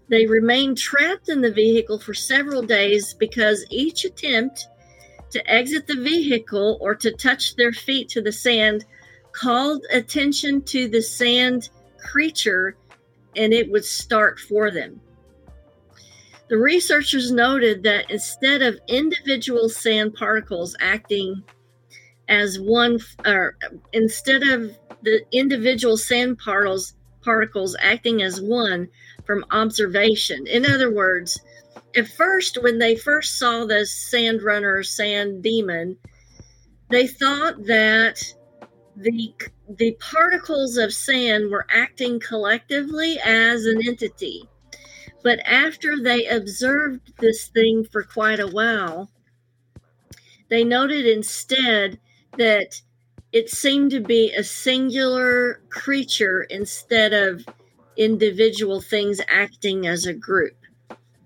They 0.08 0.24
remained 0.24 0.78
trapped 0.78 1.28
in 1.28 1.42
the 1.42 1.52
vehicle 1.52 1.98
for 1.98 2.14
several 2.14 2.62
days 2.62 3.12
because 3.12 3.66
each 3.70 4.04
attempt 4.04 4.68
to 5.30 5.50
exit 5.50 5.86
the 5.86 5.96
vehicle 5.96 6.78
or 6.80 6.94
to 6.94 7.12
touch 7.12 7.56
their 7.56 7.72
feet 7.72 8.08
to 8.10 8.22
the 8.22 8.32
sand 8.32 8.84
called 9.32 9.84
attention 9.92 10.62
to 10.62 10.88
the 10.88 11.02
sand 11.02 11.68
creature 11.98 12.76
and 13.36 13.52
it 13.52 13.70
would 13.70 13.84
start 13.84 14.40
for 14.40 14.70
them. 14.70 15.00
The 16.48 16.56
researchers 16.56 17.32
noted 17.32 17.82
that 17.82 18.10
instead 18.10 18.62
of 18.62 18.78
individual 18.86 19.68
sand 19.68 20.14
particles 20.14 20.76
acting 20.80 21.42
as 22.28 22.58
one, 22.60 23.00
or 23.24 23.56
instead 23.92 24.42
of 24.44 24.76
the 25.02 25.24
individual 25.32 25.96
sand 25.96 26.38
particles 26.38 26.94
particles 27.22 27.76
acting 27.80 28.22
as 28.22 28.40
one 28.40 28.88
from 29.24 29.44
observation. 29.50 30.46
In 30.46 30.64
other 30.64 30.94
words, 30.94 31.40
at 31.96 32.08
first, 32.08 32.62
when 32.62 32.78
they 32.78 32.96
first 32.96 33.38
saw 33.38 33.64
the 33.64 33.86
sand 33.86 34.42
runner, 34.42 34.82
sand 34.82 35.42
demon, 35.42 35.96
they 36.90 37.06
thought 37.06 37.64
that 37.64 38.22
the 38.96 39.34
the 39.68 39.96
particles 40.00 40.76
of 40.76 40.92
sand 40.92 41.50
were 41.50 41.66
acting 41.70 42.20
collectively 42.20 43.18
as 43.24 43.66
an 43.66 43.86
entity. 43.86 44.48
But 45.22 45.40
after 45.40 45.96
they 46.00 46.26
observed 46.26 47.12
this 47.18 47.48
thing 47.48 47.84
for 47.90 48.04
quite 48.04 48.38
a 48.38 48.46
while, 48.46 49.10
they 50.48 50.62
noted 50.62 51.04
instead 51.04 51.98
that 52.38 52.80
it 53.32 53.50
seemed 53.50 53.90
to 53.90 54.00
be 54.00 54.32
a 54.32 54.44
singular 54.44 55.62
creature 55.68 56.42
instead 56.44 57.12
of 57.12 57.44
individual 57.96 58.80
things 58.80 59.20
acting 59.28 59.86
as 59.86 60.06
a 60.06 60.14
group, 60.14 60.56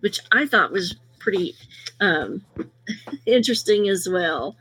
which 0.01 0.21
I 0.33 0.47
thought 0.47 0.73
was 0.73 0.97
pretty 1.19 1.55
um, 2.01 2.45
interesting 3.27 3.89
as 3.89 4.09
well. 4.11 4.57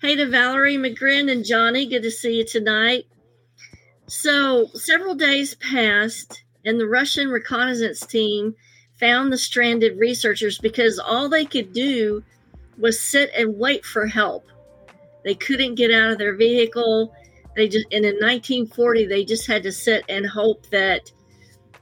Hey 0.00 0.16
to 0.16 0.26
Valerie 0.26 0.76
McGrin 0.76 1.30
and 1.30 1.44
Johnny, 1.44 1.86
good 1.86 2.02
to 2.02 2.10
see 2.10 2.38
you 2.38 2.44
tonight. 2.44 3.06
So, 4.08 4.66
several 4.74 5.14
days 5.14 5.54
passed, 5.54 6.44
and 6.64 6.78
the 6.78 6.86
Russian 6.86 7.28
reconnaissance 7.28 8.00
team 8.00 8.54
found 9.00 9.32
the 9.32 9.38
stranded 9.38 9.98
researchers 9.98 10.58
because 10.58 10.98
all 10.98 11.28
they 11.28 11.44
could 11.44 11.72
do 11.72 12.22
was 12.78 13.00
sit 13.00 13.30
and 13.36 13.58
wait 13.58 13.84
for 13.84 14.06
help. 14.06 14.46
They 15.24 15.34
couldn't 15.34 15.74
get 15.74 15.90
out 15.90 16.12
of 16.12 16.18
their 16.18 16.36
vehicle. 16.36 17.12
They 17.56 17.68
just 17.68 17.86
and 17.90 18.04
in 18.04 18.14
1940 18.16 19.06
they 19.06 19.24
just 19.24 19.46
had 19.46 19.62
to 19.64 19.72
sit 19.72 20.04
and 20.08 20.26
hope 20.26 20.68
that 20.70 21.10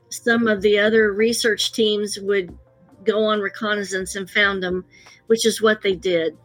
some 0.09 0.47
of 0.47 0.63
the 0.63 0.79
other 0.79 1.13
research 1.13 1.73
teams 1.73 2.19
would 2.21 2.57
go 3.05 3.25
on 3.25 3.41
reconnaissance 3.41 4.17
and 4.17 4.29
found 4.29 4.63
them, 4.63 4.85
which 5.27 5.47
is 5.47 5.63
what 5.63 5.83
they 5.83 5.95
did. 5.95 6.37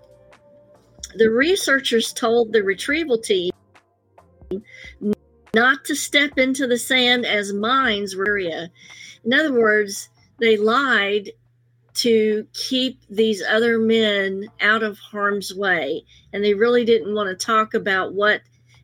The 1.15 1.29
researchers 1.29 2.13
told 2.13 2.53
the 2.53 2.63
retrieval 2.63 3.17
team 3.17 3.51
not 5.53 5.83
to 5.85 5.95
step 5.95 6.37
into 6.37 6.67
the 6.67 6.77
sand 6.77 7.25
as 7.25 7.53
mines 7.53 8.15
were 8.15 8.27
area. 8.27 8.69
In 9.25 9.33
other 9.33 9.53
words, 9.53 10.09
they 10.39 10.57
lied 10.57 11.31
to 11.95 12.47
keep 12.53 13.01
these 13.09 13.41
other 13.41 13.77
men 13.79 14.47
out 14.61 14.83
of 14.83 14.97
harm's 14.97 15.53
way. 15.53 16.03
And 16.31 16.43
they 16.43 16.53
really 16.53 16.85
didn't 16.85 17.13
want 17.13 17.29
to 17.29 17.45
talk 17.45 17.73
about 17.73 18.13
what 18.13 18.41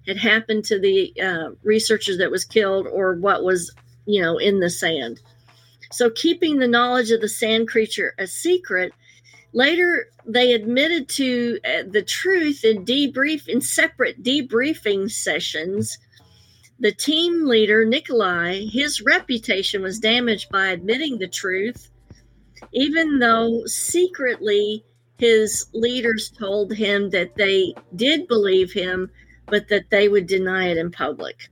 had 0.07 0.17
happened 0.17 0.65
to 0.65 0.79
the 0.79 1.13
uh, 1.21 1.51
researchers 1.63 2.17
that 2.17 2.31
was 2.31 2.45
killed 2.45 2.87
or 2.87 3.15
what 3.15 3.43
was, 3.43 3.73
you 4.05 4.21
know, 4.21 4.37
in 4.37 4.59
the 4.59 4.69
sand. 4.69 5.21
So 5.95 6.09
keeping 6.09 6.59
the 6.59 6.67
knowledge 6.67 7.11
of 7.11 7.21
the 7.21 7.29
sand 7.29 7.67
creature 7.67 8.13
a 8.17 8.27
secret. 8.27 8.93
Later, 9.53 10.07
they 10.25 10.53
admitted 10.53 11.07
to 11.09 11.59
uh, 11.63 11.83
the 11.87 12.03
truth 12.03 12.65
in 12.65 12.83
debrief 12.85 13.47
in 13.47 13.61
separate 13.61 14.21
debriefing 14.21 15.09
sessions 15.09 15.97
the 16.79 16.91
team 16.91 17.45
leader, 17.45 17.85
Nikolai, 17.85 18.65
his 18.65 19.01
reputation 19.01 19.81
was 19.81 19.99
damaged 19.99 20.49
by 20.49 20.67
admitting 20.67 21.17
the 21.17 21.27
truth, 21.27 21.89
even 22.73 23.19
though 23.19 23.65
secretly 23.65 24.83
his 25.17 25.67
leaders 25.73 26.29
told 26.29 26.73
him 26.73 27.09
that 27.11 27.35
they 27.35 27.73
did 27.95 28.27
believe 28.27 28.73
him, 28.73 29.09
but 29.47 29.69
that 29.69 29.89
they 29.89 30.09
would 30.09 30.27
deny 30.27 30.67
it 30.67 30.77
in 30.77 30.91
public. 30.91 31.49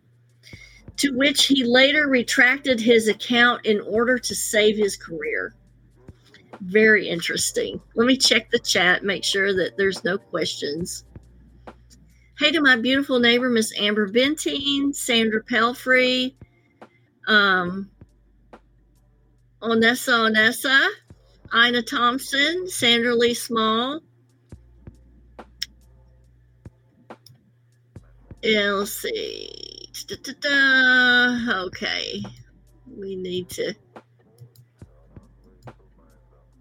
To 0.97 1.11
which 1.17 1.47
he 1.47 1.63
later 1.63 2.07
retracted 2.07 2.79
his 2.79 3.07
account 3.07 3.65
in 3.65 3.81
order 3.81 4.17
to 4.17 4.35
save 4.35 4.77
his 4.77 4.95
career. 4.95 5.55
Very 6.61 7.09
interesting. 7.09 7.81
Let 7.95 8.07
me 8.07 8.15
check 8.15 8.49
the 8.51 8.59
chat, 8.59 9.03
make 9.03 9.23
sure 9.23 9.53
that 9.53 9.75
there's 9.77 10.03
no 10.03 10.17
questions. 10.17 11.03
Hey 12.39 12.51
to 12.51 12.61
my 12.61 12.75
beautiful 12.75 13.19
neighbor, 13.19 13.49
Miss 13.49 13.73
Amber 13.77 14.09
Bentine, 14.09 14.93
Sandra 14.93 15.43
Pelfrey, 15.43 16.35
um, 17.27 17.89
Onessa 19.61 20.29
Onessa, 20.29 20.89
Ina 21.53 21.83
Thompson, 21.83 22.67
Sandra 22.67 23.15
Lee 23.15 23.33
Small. 23.33 23.99
And 28.43 28.77
let's 28.77 28.91
see. 28.91 29.62
Da-da-da. 30.07 31.63
Okay. 31.65 32.21
We 32.97 33.15
need 33.15 33.49
to 33.51 33.73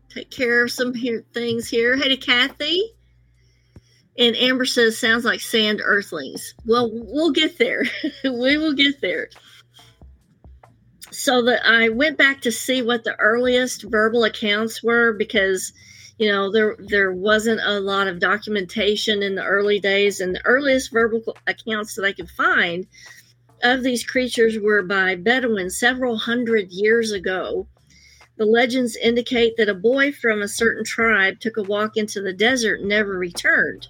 take 0.08 0.30
care 0.30 0.64
of 0.64 0.70
some 0.70 0.94
here, 0.94 1.25
things 1.34 1.68
here. 1.68 1.96
Hey 1.96 2.08
to 2.08 2.16
Kathy. 2.16 2.94
And 4.18 4.37
Amber 4.37 4.66
says, 4.66 4.99
sounds 4.99 5.25
like 5.25 5.40
sand 5.40 5.80
earthlings. 5.82 6.54
Well, 6.66 6.90
we'll 6.92 7.32
get 7.32 7.58
there. 7.58 7.84
we 8.25 8.58
will 8.58 8.75
get 8.75 9.00
there. 9.00 9.28
So 11.11 11.42
that 11.42 11.66
I 11.66 11.88
went 11.88 12.18
back 12.18 12.42
to 12.42 12.52
see 12.52 12.82
what 12.82 13.04
the 13.04 13.16
earliest 13.16 13.84
verbal 13.84 14.25
accounts 14.25 14.82
were 14.82 15.14
because, 15.14 15.72
you 16.18 16.28
know, 16.28 16.50
there 16.50 16.76
there 16.78 17.12
wasn't 17.12 17.61
a 17.62 17.80
lot 17.80 18.06
of 18.06 18.18
documentation 18.18 19.22
in 19.22 19.34
the 19.34 19.44
early 19.44 19.78
days, 19.78 20.20
and 20.20 20.34
the 20.34 20.44
earliest 20.46 20.90
verbal 20.90 21.37
accounts 21.46 21.96
that 21.96 22.04
I 22.06 22.12
could 22.12 22.30
find 22.30 22.87
of 23.62 23.83
these 23.83 24.04
creatures 24.04 24.59
were 24.59 24.83
by 24.83 25.14
Bedouins 25.14 25.78
several 25.78 26.16
hundred 26.16 26.71
years 26.71 27.12
ago. 27.12 27.66
The 28.37 28.47
legends 28.47 28.97
indicate 28.97 29.57
that 29.57 29.69
a 29.69 29.75
boy 29.75 30.12
from 30.12 30.42
a 30.42 30.49
certain 30.49 30.85
tribe 30.85 31.38
took 31.40 31.57
a 31.57 31.62
walk 31.62 31.97
into 31.97 32.21
the 32.21 32.33
desert 32.33 32.81
and 32.81 32.88
never 32.88 33.19
returned. 33.19 33.88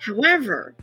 However, 0.00 0.74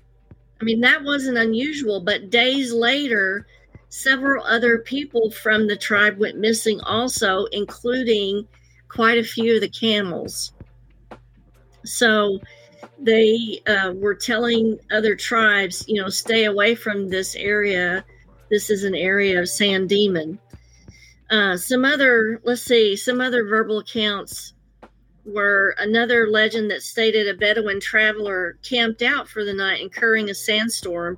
I 0.62 0.64
mean, 0.64 0.82
that 0.82 1.04
wasn't 1.04 1.38
unusual, 1.38 2.00
but 2.00 2.30
days 2.30 2.72
later, 2.74 3.46
several 3.90 4.44
other 4.46 4.80
people 4.80 5.32
from 5.32 5.68
the 5.68 5.76
tribe 5.76 6.18
went 6.18 6.38
missing 6.38 6.80
also, 6.82 7.46
including 7.52 8.48
quite 8.88 9.18
a 9.18 9.24
few 9.24 9.56
of 9.56 9.62
the 9.62 9.70
camels. 9.70 10.54
So 11.86 12.40
they 13.00 13.62
uh, 13.68 13.94
were 13.96 14.16
telling 14.16 14.80
other 14.92 15.16
tribes, 15.16 15.86
you 15.88 16.02
know, 16.02 16.10
stay 16.10 16.46
away 16.46 16.76
from 16.76 17.10
this 17.10 17.36
area. 17.36 18.04
This 18.50 18.70
is 18.70 18.84
an 18.84 18.96
area 18.96 19.40
of 19.40 19.50
sand 19.50 19.90
demon. 19.90 20.40
Uh, 21.30 21.58
some 21.58 21.84
other, 21.84 22.40
let's 22.44 22.62
see, 22.62 22.96
some 22.96 23.20
other 23.20 23.44
verbal 23.44 23.80
accounts 23.80 24.54
were 25.26 25.76
another 25.78 26.28
legend 26.30 26.72
that 26.72 26.82
stated 26.82 27.28
a 27.28 27.38
Bedouin 27.38 27.82
traveler 27.82 28.58
camped 28.64 29.02
out 29.02 29.28
for 29.28 29.44
the 29.44 29.54
night, 29.54 29.82
incurring 29.82 30.30
a 30.30 30.34
sandstorm, 30.34 31.18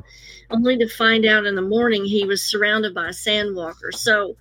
only 0.50 0.78
to 0.78 0.88
find 0.88 1.26
out 1.26 1.46
in 1.46 1.54
the 1.54 1.62
morning 1.62 2.06
he 2.06 2.26
was 2.26 2.44
surrounded 2.44 2.96
by 2.96 3.10
a 3.10 3.14
sandwalker. 3.14 3.92
So, 3.92 4.36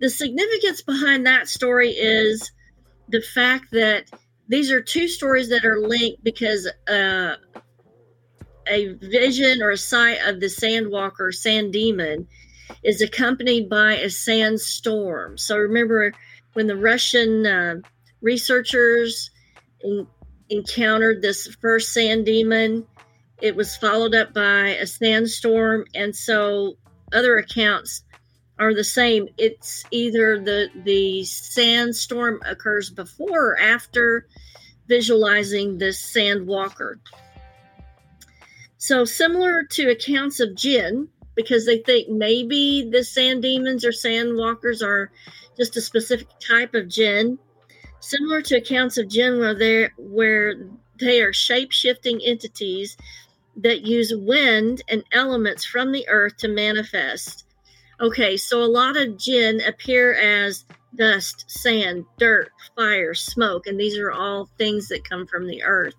the 0.00 0.10
significance 0.10 0.82
behind 0.82 1.24
that 1.26 1.46
story 1.46 1.90
is 1.90 2.50
the 3.08 3.20
fact 3.20 3.70
that 3.70 4.10
these 4.48 4.70
are 4.70 4.80
two 4.80 5.08
stories 5.08 5.48
that 5.48 5.64
are 5.64 5.80
linked 5.80 6.22
because 6.22 6.68
uh, 6.88 7.36
a 8.68 8.94
vision 8.94 9.62
or 9.62 9.70
a 9.70 9.76
sight 9.76 10.18
of 10.26 10.40
the 10.40 10.48
sandwalker, 10.48 11.32
sand 11.32 11.72
demon, 11.72 12.26
is 12.82 13.00
accompanied 13.00 13.68
by 13.68 13.94
a 13.94 14.10
sandstorm. 14.10 15.38
So 15.38 15.56
remember 15.56 16.12
when 16.52 16.66
the 16.66 16.76
Russian 16.76 17.46
uh, 17.46 17.74
researchers 18.20 19.30
in, 19.80 20.06
encountered 20.50 21.22
this 21.22 21.46
first 21.60 21.92
sand 21.92 22.26
demon, 22.26 22.86
it 23.40 23.56
was 23.56 23.76
followed 23.76 24.14
up 24.14 24.32
by 24.32 24.68
a 24.68 24.86
sandstorm, 24.86 25.84
and 25.94 26.14
so 26.14 26.76
other 27.12 27.36
accounts 27.36 28.02
are 28.58 28.74
the 28.74 28.84
same. 28.84 29.28
It's 29.38 29.84
either 29.90 30.38
the 30.38 30.68
the 30.84 31.24
sandstorm 31.24 32.40
occurs 32.44 32.90
before 32.90 33.52
or 33.52 33.58
after 33.58 34.26
visualizing 34.86 35.78
this 35.78 35.98
sand 35.98 36.46
walker. 36.46 37.00
So 38.78 39.04
similar 39.04 39.62
to 39.62 39.90
accounts 39.90 40.40
of 40.40 40.54
jinn, 40.54 41.08
because 41.34 41.66
they 41.66 41.78
think 41.78 42.08
maybe 42.08 42.88
the 42.90 43.02
sand 43.02 43.42
demons 43.42 43.84
or 43.84 43.92
sand 43.92 44.36
walkers 44.36 44.82
are 44.82 45.10
just 45.56 45.76
a 45.76 45.80
specific 45.80 46.28
type 46.38 46.74
of 46.74 46.88
jinn. 46.88 47.38
Similar 48.00 48.42
to 48.42 48.56
accounts 48.56 48.98
of 48.98 49.08
jinn 49.08 49.38
where 49.38 49.54
they 49.54 49.88
where 49.96 50.54
they 51.00 51.22
are 51.22 51.32
shape 51.32 51.72
shifting 51.72 52.20
entities 52.22 52.96
that 53.56 53.86
use 53.86 54.12
wind 54.14 54.82
and 54.88 55.02
elements 55.12 55.64
from 55.64 55.92
the 55.92 56.06
earth 56.08 56.36
to 56.38 56.48
manifest. 56.48 57.43
Okay, 58.04 58.36
so 58.36 58.62
a 58.62 58.66
lot 58.68 58.98
of 58.98 59.16
jinn 59.16 59.62
appear 59.62 60.12
as 60.12 60.66
dust, 60.94 61.46
sand, 61.48 62.04
dirt, 62.18 62.50
fire, 62.76 63.14
smoke, 63.14 63.66
and 63.66 63.80
these 63.80 63.96
are 63.96 64.12
all 64.12 64.50
things 64.58 64.88
that 64.88 65.08
come 65.08 65.26
from 65.26 65.46
the 65.46 65.62
earth. 65.62 65.94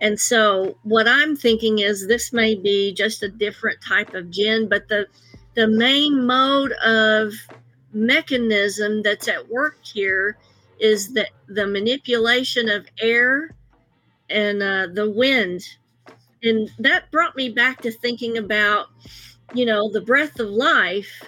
And 0.00 0.18
so 0.18 0.78
what 0.84 1.06
I'm 1.06 1.36
thinking 1.36 1.80
is 1.80 2.06
this 2.06 2.32
may 2.32 2.54
be 2.54 2.94
just 2.94 3.22
a 3.22 3.28
different 3.28 3.84
type 3.86 4.14
of 4.14 4.30
jinn, 4.30 4.70
but 4.70 4.88
the 4.88 5.06
the 5.54 5.68
main 5.68 6.24
mode 6.26 6.72
of 6.82 7.34
mechanism 7.92 9.02
that's 9.02 9.28
at 9.28 9.50
work 9.50 9.84
here 9.84 10.38
is 10.80 11.12
that 11.12 11.28
the 11.46 11.66
manipulation 11.66 12.70
of 12.70 12.86
air 12.98 13.54
and 14.30 14.62
uh, 14.62 14.86
the 14.90 15.10
wind. 15.10 15.60
And 16.42 16.70
that 16.78 17.10
brought 17.10 17.36
me 17.36 17.50
back 17.50 17.82
to 17.82 17.92
thinking 17.92 18.38
about 18.38 18.86
you 19.54 19.64
know, 19.64 19.90
the 19.90 20.00
breath 20.00 20.38
of 20.40 20.48
life. 20.48 21.22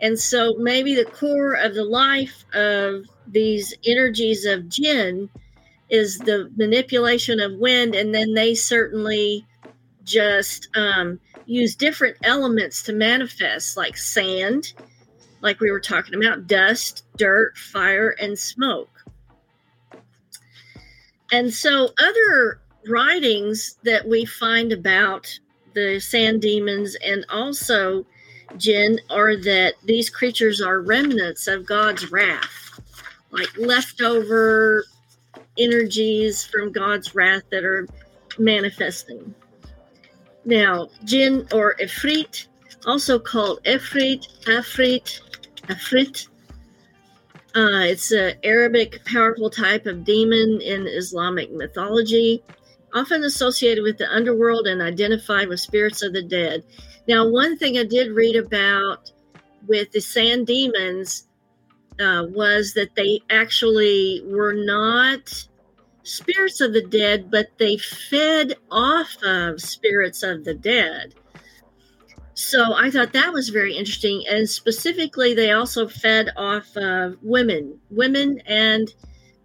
And 0.00 0.18
so 0.18 0.54
maybe 0.58 0.94
the 0.94 1.04
core 1.04 1.54
of 1.54 1.74
the 1.74 1.84
life 1.84 2.44
of 2.52 3.06
these 3.26 3.74
energies 3.84 4.44
of 4.44 4.68
jinn 4.68 5.30
is 5.88 6.18
the 6.18 6.50
manipulation 6.56 7.40
of 7.40 7.54
wind. 7.54 7.94
And 7.94 8.14
then 8.14 8.34
they 8.34 8.54
certainly 8.54 9.46
just 10.04 10.68
um, 10.76 11.18
use 11.46 11.74
different 11.74 12.16
elements 12.22 12.82
to 12.84 12.92
manifest, 12.92 13.76
like 13.76 13.96
sand, 13.96 14.72
like 15.40 15.60
we 15.60 15.70
were 15.70 15.80
talking 15.80 16.14
about, 16.14 16.46
dust, 16.46 17.04
dirt, 17.16 17.56
fire, 17.56 18.10
and 18.20 18.38
smoke. 18.38 18.90
And 21.32 21.52
so 21.52 21.90
other 21.98 22.60
writings 22.86 23.78
that 23.82 24.06
we 24.06 24.24
find 24.24 24.72
about 24.72 25.38
the 25.76 26.00
sand 26.00 26.40
demons 26.40 26.96
and 27.04 27.26
also 27.28 28.04
jinn 28.56 28.98
are 29.10 29.36
that 29.36 29.74
these 29.84 30.08
creatures 30.08 30.62
are 30.62 30.80
remnants 30.80 31.46
of 31.46 31.66
God's 31.66 32.10
wrath, 32.10 32.80
like 33.30 33.54
leftover 33.58 34.84
energies 35.58 36.46
from 36.46 36.72
God's 36.72 37.14
wrath 37.14 37.42
that 37.50 37.62
are 37.62 37.86
manifesting. 38.38 39.34
Now, 40.46 40.88
jinn 41.04 41.46
or 41.52 41.74
ifrit, 41.78 42.46
also 42.86 43.18
called 43.18 43.62
ifrit, 43.64 44.26
afrit, 44.44 45.20
afrit. 45.66 46.28
Uh, 47.54 47.84
it's 47.84 48.12
an 48.12 48.34
Arabic 48.44 49.04
powerful 49.04 49.50
type 49.50 49.84
of 49.84 50.04
demon 50.04 50.62
in 50.62 50.86
Islamic 50.86 51.52
mythology 51.52 52.42
often 52.96 53.24
associated 53.24 53.82
with 53.82 53.98
the 53.98 54.10
underworld 54.10 54.66
and 54.66 54.80
identified 54.80 55.48
with 55.48 55.60
spirits 55.60 56.02
of 56.02 56.14
the 56.14 56.22
dead. 56.22 56.64
Now, 57.06 57.28
one 57.28 57.58
thing 57.58 57.76
I 57.76 57.84
did 57.84 58.12
read 58.12 58.36
about 58.36 59.10
with 59.66 59.92
the 59.92 60.00
sand 60.00 60.46
demons 60.46 61.28
uh, 62.00 62.24
was 62.30 62.72
that 62.72 62.94
they 62.94 63.20
actually 63.28 64.22
were 64.24 64.54
not 64.54 65.46
spirits 66.04 66.60
of 66.60 66.72
the 66.72 66.86
dead, 66.86 67.30
but 67.30 67.46
they 67.58 67.76
fed 67.76 68.54
off 68.70 69.16
of 69.22 69.60
spirits 69.60 70.22
of 70.22 70.44
the 70.44 70.54
dead. 70.54 71.14
So 72.32 72.74
I 72.74 72.90
thought 72.90 73.12
that 73.12 73.32
was 73.32 73.50
very 73.50 73.76
interesting. 73.76 74.24
And 74.28 74.48
specifically, 74.48 75.34
they 75.34 75.52
also 75.52 75.86
fed 75.86 76.30
off 76.36 76.76
of 76.76 77.16
women, 77.22 77.78
women 77.90 78.40
and 78.46 78.92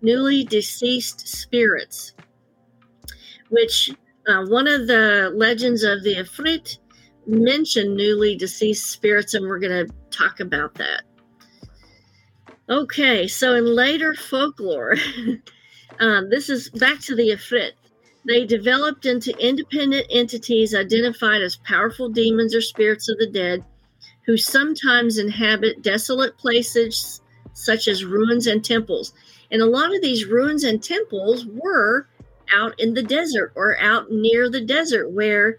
newly 0.01 0.43
deceased 0.43 1.27
spirits 1.27 2.13
which 3.51 3.91
uh, 4.27 4.45
one 4.45 4.67
of 4.67 4.87
the 4.87 5.31
legends 5.35 5.83
of 5.83 6.03
the 6.03 6.15
Ifrit 6.15 6.79
mentioned 7.27 7.95
newly 7.95 8.35
deceased 8.35 8.89
spirits, 8.89 9.33
and 9.33 9.45
we're 9.45 9.59
going 9.59 9.87
to 9.87 9.93
talk 10.09 10.39
about 10.39 10.73
that. 10.75 11.03
Okay, 12.69 13.27
so 13.27 13.55
in 13.55 13.65
later 13.75 14.15
folklore, 14.15 14.95
um, 15.99 16.29
this 16.29 16.49
is 16.49 16.69
back 16.69 16.99
to 17.01 17.15
the 17.15 17.29
Ifrit. 17.31 17.71
They 18.25 18.45
developed 18.45 19.05
into 19.05 19.37
independent 19.37 20.07
entities 20.09 20.73
identified 20.73 21.41
as 21.41 21.57
powerful 21.57 22.07
demons 22.07 22.55
or 22.55 22.61
spirits 22.61 23.09
of 23.09 23.17
the 23.17 23.27
dead 23.27 23.65
who 24.25 24.37
sometimes 24.37 25.17
inhabit 25.17 25.81
desolate 25.81 26.37
places 26.37 27.21
such 27.53 27.87
as 27.87 28.05
ruins 28.05 28.47
and 28.47 28.63
temples. 28.63 29.13
And 29.49 29.61
a 29.61 29.65
lot 29.65 29.93
of 29.93 30.01
these 30.01 30.25
ruins 30.25 30.63
and 30.63 30.81
temples 30.81 31.45
were 31.45 32.07
out 32.53 32.79
in 32.79 32.93
the 32.93 33.03
desert 33.03 33.51
or 33.55 33.79
out 33.79 34.11
near 34.11 34.49
the 34.49 34.61
desert 34.61 35.09
where 35.11 35.57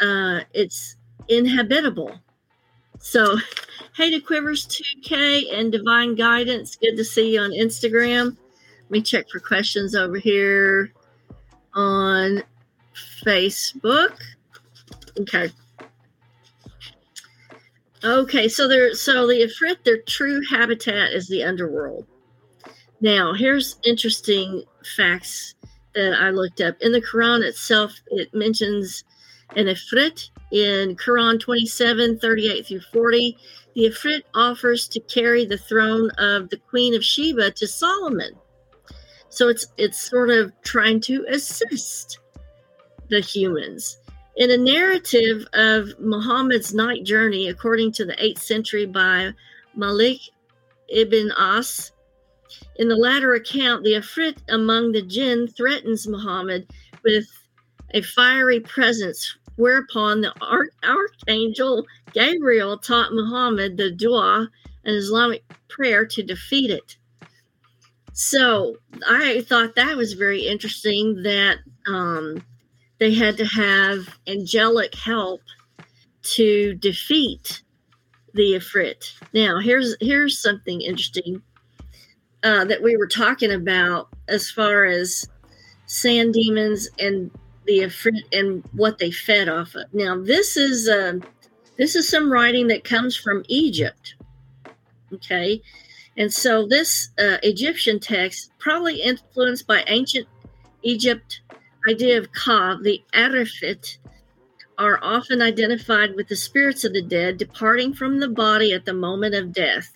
uh, 0.00 0.40
it's 0.52 0.96
inhabitable. 1.28 2.14
So, 2.98 3.36
hey 3.96 4.10
to 4.10 4.20
Quivers 4.20 4.66
2K 4.66 5.58
and 5.58 5.72
Divine 5.72 6.14
Guidance. 6.14 6.76
Good 6.76 6.96
to 6.96 7.04
see 7.04 7.34
you 7.34 7.40
on 7.40 7.50
Instagram. 7.50 8.36
Let 8.82 8.90
me 8.90 9.02
check 9.02 9.28
for 9.28 9.40
questions 9.40 9.94
over 9.94 10.18
here 10.18 10.92
on 11.74 12.42
Facebook. 13.24 14.18
Okay. 15.18 15.50
Okay, 18.02 18.48
so 18.48 18.66
they're 18.66 18.94
so 18.94 19.26
the 19.26 19.42
Ifrit, 19.42 19.84
their 19.84 20.00
true 20.02 20.40
habitat 20.48 21.12
is 21.12 21.28
the 21.28 21.44
underworld. 21.44 22.06
Now, 23.02 23.34
here's 23.34 23.76
interesting 23.84 24.64
facts 24.96 25.54
that 25.94 26.14
I 26.20 26.30
looked 26.30 26.60
up. 26.60 26.76
In 26.80 26.92
the 26.92 27.00
Quran 27.00 27.42
itself, 27.42 27.94
it 28.08 28.32
mentions 28.34 29.04
an 29.56 29.66
Ifrit 29.66 30.30
in 30.52 30.96
Quran 30.96 31.40
27 31.40 32.18
38 32.18 32.66
through 32.66 32.80
40. 32.92 33.36
The 33.74 33.84
Ifrit 33.84 34.22
offers 34.34 34.88
to 34.88 35.00
carry 35.00 35.44
the 35.44 35.58
throne 35.58 36.10
of 36.18 36.50
the 36.50 36.56
Queen 36.56 36.94
of 36.94 37.04
Sheba 37.04 37.52
to 37.52 37.66
Solomon. 37.66 38.32
So 39.28 39.48
it's 39.48 39.66
it's 39.76 39.98
sort 39.98 40.30
of 40.30 40.52
trying 40.62 41.00
to 41.02 41.24
assist 41.28 42.18
the 43.08 43.20
humans. 43.20 43.98
In 44.36 44.50
a 44.50 44.56
narrative 44.56 45.46
of 45.52 45.98
Muhammad's 46.00 46.72
night 46.72 47.04
journey, 47.04 47.48
according 47.48 47.92
to 47.92 48.04
the 48.04 48.14
8th 48.14 48.38
century 48.38 48.86
by 48.86 49.32
Malik 49.76 50.20
ibn 50.88 51.32
As, 51.38 51.92
in 52.76 52.88
the 52.88 52.96
latter 52.96 53.34
account, 53.34 53.84
the 53.84 53.94
Afrit 53.94 54.38
among 54.48 54.92
the 54.92 55.02
jinn 55.02 55.48
threatens 55.48 56.06
Muhammad 56.06 56.66
with 57.04 57.26
a 57.92 58.02
fiery 58.02 58.60
presence, 58.60 59.36
whereupon 59.56 60.20
the 60.20 60.32
Arch- 60.40 60.72
archangel 60.84 61.86
Gabriel 62.12 62.78
taught 62.78 63.12
Muhammad 63.12 63.76
the 63.76 63.90
dua, 63.90 64.48
an 64.84 64.94
Islamic 64.94 65.42
prayer, 65.68 66.06
to 66.06 66.22
defeat 66.22 66.70
it. 66.70 66.96
So 68.12 68.76
I 69.06 69.42
thought 69.42 69.76
that 69.76 69.96
was 69.96 70.14
very 70.14 70.46
interesting 70.46 71.22
that 71.22 71.58
um, 71.86 72.44
they 72.98 73.14
had 73.14 73.36
to 73.38 73.46
have 73.46 74.08
angelic 74.26 74.94
help 74.94 75.40
to 76.22 76.74
defeat 76.74 77.62
the 78.34 78.54
Ifrit. 78.54 79.12
Now, 79.32 79.58
here's 79.58 79.96
here's 80.00 80.38
something 80.38 80.80
interesting 80.80 81.42
uh, 82.42 82.64
that 82.64 82.82
we 82.82 82.96
were 82.96 83.06
talking 83.06 83.52
about 83.52 84.08
as 84.28 84.50
far 84.50 84.84
as 84.84 85.28
sand 85.86 86.34
demons 86.34 86.88
and 86.98 87.30
the 87.66 87.80
Ifrit 87.80 88.22
and 88.32 88.64
what 88.72 88.98
they 88.98 89.10
fed 89.10 89.48
off 89.48 89.74
of. 89.74 89.92
Now, 89.92 90.20
this 90.20 90.56
is 90.56 90.88
uh, 90.88 91.14
this 91.76 91.94
is 91.94 92.08
some 92.08 92.32
writing 92.32 92.68
that 92.68 92.84
comes 92.84 93.16
from 93.16 93.44
Egypt. 93.48 94.14
Okay, 95.12 95.60
and 96.16 96.32
so 96.32 96.66
this 96.66 97.10
uh, 97.18 97.38
Egyptian 97.42 97.98
text, 98.00 98.52
probably 98.58 99.00
influenced 99.00 99.66
by 99.66 99.84
ancient 99.86 100.26
Egypt 100.82 101.42
idea 101.88 102.18
of 102.18 102.32
Ka, 102.32 102.78
the 102.82 103.02
Afarit, 103.14 103.98
are 104.78 104.98
often 105.02 105.42
identified 105.42 106.14
with 106.16 106.28
the 106.28 106.36
spirits 106.36 106.84
of 106.84 106.92
the 106.92 107.02
dead 107.02 107.36
departing 107.36 107.92
from 107.92 108.18
the 108.18 108.28
body 108.28 108.72
at 108.72 108.84
the 108.84 108.94
moment 108.94 109.34
of 109.34 109.52
death. 109.52 109.92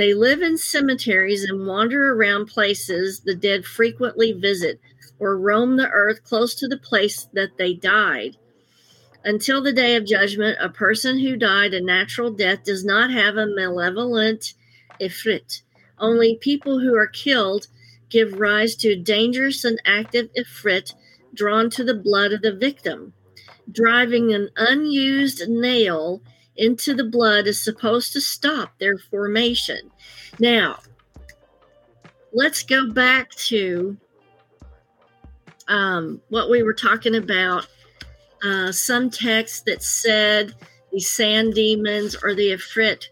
They 0.00 0.14
live 0.14 0.40
in 0.40 0.56
cemeteries 0.56 1.44
and 1.44 1.66
wander 1.66 2.14
around 2.14 2.46
places 2.46 3.20
the 3.20 3.34
dead 3.34 3.66
frequently 3.66 4.32
visit 4.32 4.80
or 5.18 5.36
roam 5.36 5.76
the 5.76 5.90
earth 5.90 6.24
close 6.24 6.54
to 6.54 6.66
the 6.66 6.78
place 6.78 7.28
that 7.34 7.58
they 7.58 7.74
died. 7.74 8.38
Until 9.24 9.60
the 9.60 9.74
day 9.74 9.96
of 9.96 10.06
judgment, 10.06 10.56
a 10.58 10.70
person 10.70 11.18
who 11.18 11.36
died 11.36 11.74
a 11.74 11.82
natural 11.82 12.30
death 12.30 12.64
does 12.64 12.82
not 12.82 13.10
have 13.10 13.36
a 13.36 13.44
malevolent 13.44 14.54
ifrit. 14.98 15.60
Only 15.98 16.36
people 16.36 16.80
who 16.80 16.94
are 16.94 17.06
killed 17.06 17.66
give 18.08 18.40
rise 18.40 18.76
to 18.76 18.96
dangerous 18.96 19.66
and 19.66 19.82
active 19.84 20.30
ifrit 20.32 20.94
drawn 21.34 21.68
to 21.68 21.84
the 21.84 21.92
blood 21.92 22.32
of 22.32 22.40
the 22.40 22.56
victim 22.56 23.12
driving 23.70 24.32
an 24.32 24.48
unused 24.56 25.46
nail 25.46 26.22
into 26.56 26.94
the 26.94 27.04
blood 27.04 27.46
is 27.46 27.62
supposed 27.62 28.12
to 28.12 28.20
stop 28.20 28.78
their 28.78 28.98
formation. 28.98 29.90
Now, 30.38 30.78
let's 32.32 32.62
go 32.62 32.90
back 32.90 33.30
to 33.30 33.96
um, 35.68 36.20
what 36.28 36.50
we 36.50 36.62
were 36.62 36.74
talking 36.74 37.16
about. 37.16 37.66
Uh, 38.42 38.72
some 38.72 39.10
texts 39.10 39.62
that 39.62 39.82
said 39.82 40.54
the 40.92 41.00
sand 41.00 41.54
demons 41.54 42.16
or 42.22 42.34
the 42.34 42.52
Ifrit 42.52 43.04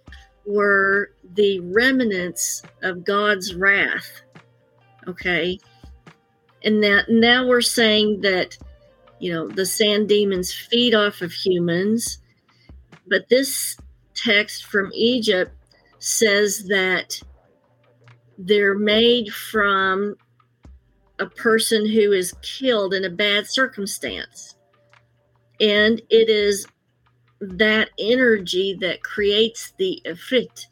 were 0.47 1.11
the 1.35 1.61
remnants 1.61 2.63
of 2.83 3.05
God's 3.05 3.55
wrath. 3.55 4.23
Okay. 5.07 5.59
And 6.65 6.81
now, 6.81 7.03
now 7.09 7.47
we're 7.47 7.61
saying 7.61 8.23
that 8.23 8.57
you 9.21 9.33
know, 9.33 9.49
the 9.49 9.67
sand 9.67 10.09
demons 10.09 10.53
feed 10.53 10.95
off 10.95 11.23
of 11.23 11.33
humans. 11.33 12.19
But 13.09 13.29
this 13.29 13.77
text 14.15 14.67
from 14.67 14.91
Egypt 14.95 15.53
says 15.99 16.65
that 16.69 17.21
they're 18.39 18.79
made 18.79 19.33
from 19.33 20.17
a 21.19 21.27
person 21.27 21.89
who 21.89 22.13
is 22.13 22.35
killed 22.43 22.95
in 22.95 23.05
a 23.05 23.11
bad 23.11 23.49
circumstance. 23.49 24.55
And 25.61 26.01
it 26.09 26.29
is 26.29 26.67
that 27.41 27.91
energy 27.99 28.77
that 28.81 29.03
creates 29.03 29.73
the 29.79 30.01
ifrit. 30.05 30.67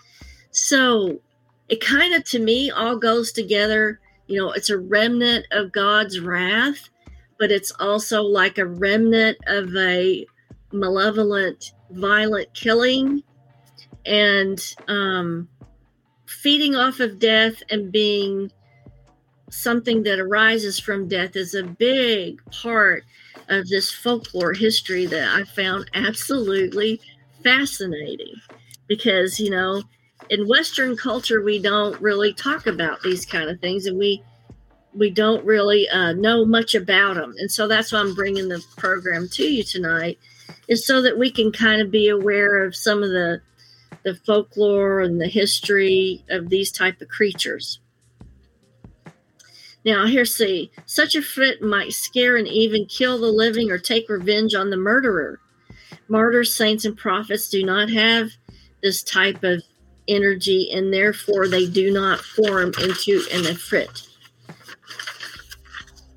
So 0.52 1.20
it 1.68 1.80
kind 1.80 2.14
of, 2.14 2.24
to 2.26 2.38
me, 2.38 2.70
all 2.70 2.96
goes 2.96 3.32
together. 3.32 4.00
You 4.28 4.38
know, 4.38 4.52
it's 4.52 4.70
a 4.70 4.78
remnant 4.78 5.46
of 5.50 5.72
God's 5.72 6.20
wrath 6.20 6.88
but 7.38 7.50
it's 7.50 7.72
also 7.72 8.22
like 8.22 8.58
a 8.58 8.66
remnant 8.66 9.38
of 9.46 9.74
a 9.76 10.26
malevolent, 10.72 11.72
violent 11.90 12.52
killing 12.54 13.22
and 14.04 14.74
um, 14.88 15.48
feeding 16.26 16.74
off 16.74 17.00
of 17.00 17.18
death 17.18 17.62
and 17.70 17.92
being 17.92 18.50
something 19.50 20.02
that 20.02 20.18
arises 20.18 20.78
from 20.78 21.08
death 21.08 21.36
is 21.36 21.54
a 21.54 21.62
big 21.62 22.40
part 22.50 23.04
of 23.48 23.68
this 23.68 23.92
folklore 23.92 24.52
history 24.52 25.06
that 25.06 25.28
I 25.34 25.44
found 25.44 25.90
absolutely 25.94 27.00
fascinating 27.42 28.34
because, 28.88 29.38
you 29.38 29.50
know, 29.50 29.82
in 30.30 30.48
Western 30.48 30.96
culture, 30.96 31.42
we 31.42 31.60
don't 31.60 32.00
really 32.00 32.32
talk 32.32 32.66
about 32.66 33.02
these 33.02 33.24
kind 33.24 33.48
of 33.48 33.60
things 33.60 33.86
and 33.86 33.98
we 33.98 34.22
we 34.94 35.10
don't 35.10 35.44
really 35.44 35.86
uh, 35.90 36.12
know 36.14 36.46
much 36.46 36.74
about 36.74 37.14
them. 37.14 37.34
And 37.38 37.52
so 37.52 37.68
that's 37.68 37.92
why 37.92 38.00
I'm 38.00 38.14
bringing 38.14 38.48
the 38.48 38.64
program 38.78 39.28
to 39.32 39.44
you 39.44 39.62
tonight, 39.62 40.18
is 40.68 40.86
so 40.86 41.02
that 41.02 41.18
we 41.18 41.30
can 41.30 41.52
kind 41.52 41.80
of 41.80 41.90
be 41.90 42.08
aware 42.08 42.64
of 42.64 42.74
some 42.74 43.02
of 43.02 43.10
the 43.10 43.40
the 44.02 44.14
folklore 44.14 45.00
and 45.00 45.20
the 45.20 45.26
history 45.26 46.24
of 46.30 46.48
these 46.48 46.70
type 46.70 47.00
of 47.00 47.08
creatures. 47.08 47.80
Now, 49.84 50.06
here, 50.06 50.24
see, 50.24 50.70
such 50.84 51.16
a 51.16 51.22
fit 51.22 51.60
might 51.60 51.92
scare 51.92 52.36
and 52.36 52.46
even 52.46 52.86
kill 52.86 53.18
the 53.18 53.26
living 53.26 53.70
or 53.70 53.78
take 53.78 54.08
revenge 54.08 54.54
on 54.54 54.70
the 54.70 54.76
murderer. 54.76 55.40
Martyrs, 56.08 56.54
saints, 56.54 56.84
and 56.84 56.96
prophets 56.96 57.48
do 57.48 57.64
not 57.64 57.90
have 57.90 58.30
this 58.80 59.02
type 59.02 59.42
of 59.42 59.62
energy, 60.06 60.70
and 60.72 60.92
therefore 60.92 61.48
they 61.48 61.66
do 61.66 61.92
not 61.92 62.20
form 62.20 62.72
into 62.80 63.24
an 63.32 63.42
ifrit. 63.42 64.08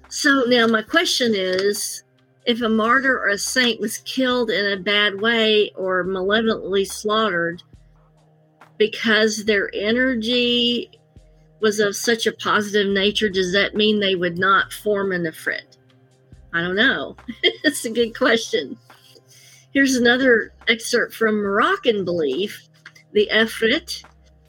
So 0.09 0.43
now 0.47 0.67
my 0.67 0.81
question 0.81 1.33
is 1.35 2.03
if 2.45 2.62
a 2.62 2.69
martyr 2.69 3.17
or 3.17 3.30
a 3.30 3.38
saint 3.38 3.80
was 3.80 3.99
killed 3.99 4.49
in 4.49 4.71
a 4.71 4.82
bad 4.82 5.21
way 5.21 5.71
or 5.75 6.04
malevolently 6.04 6.86
slaughtered 6.86 7.62
because 8.78 9.45
their 9.45 9.69
energy 9.73 10.89
was 11.60 11.80
of 11.80 11.95
such 11.95 12.25
a 12.25 12.32
positive 12.32 12.91
nature, 12.91 13.30
does 13.30 13.52
that 13.54 13.75
mean 13.75 13.99
they 13.99 14.15
would 14.15 14.38
not 14.38 14.71
form 14.71 15.12
an 15.12 15.23
ifrit? 15.23 15.78
I 16.54 16.62
don't 16.62 16.75
know. 16.75 17.15
That's 17.63 17.86
a 17.86 17.91
good 17.91 18.17
question. 18.17 18.78
Here's 19.71 19.95
another 19.95 20.52
excerpt 20.67 21.13
from 21.13 21.36
Moroccan 21.36 22.04
belief. 22.04 22.67
The 23.12 23.30
Ifrit 23.32 24.04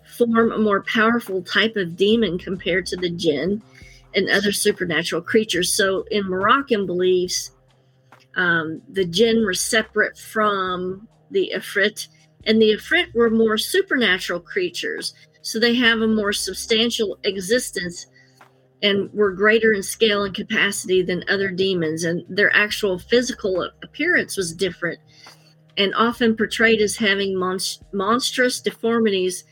form 0.05 0.53
a 0.53 0.59
more 0.59 0.83
powerful 0.85 1.43
type 1.43 1.77
of 1.77 1.97
demon 1.97 2.39
compared 2.39 2.87
to 2.87 2.97
the 2.97 3.11
jinn 3.11 3.63
and 4.15 4.31
other 4.31 4.53
supernatural 4.53 5.23
creatures. 5.23 5.73
So 5.75 6.05
in 6.11 6.29
Moroccan 6.29 6.87
beliefs, 6.87 7.53
um, 8.37 8.83
the 8.89 9.05
jinn 9.05 9.45
were 9.45 9.55
separate 9.55 10.19
from 10.19 11.09
the 11.31 11.53
Ifrit, 11.55 12.09
and 12.45 12.61
the 12.61 12.73
Ifrit 12.73 13.15
were 13.15 13.31
more 13.31 13.59
supernatural 13.59 14.41
creatures. 14.41 15.15
So 15.43 15.59
they 15.59 15.75
have 15.77 16.01
a 16.01 16.07
more 16.07 16.33
substantial 16.33 17.19
existence 17.25 18.07
and 18.83 19.13
were 19.13 19.33
greater 19.33 19.73
in 19.73 19.83
scale 19.83 20.25
and 20.25 20.35
capacity 20.35 21.03
than 21.03 21.25
other 21.29 21.51
demons, 21.51 22.05
and 22.05 22.25
their 22.29 22.55
actual 22.55 22.99
physical 22.99 23.69
appearance 23.83 24.37
was 24.37 24.55
different 24.55 24.99
and 25.77 25.95
often 25.95 26.37
portrayed 26.37 26.81
as 26.81 26.97
having 26.97 27.35
monst- 27.35 27.83
monstrous 27.93 28.61
deformities 28.61 29.45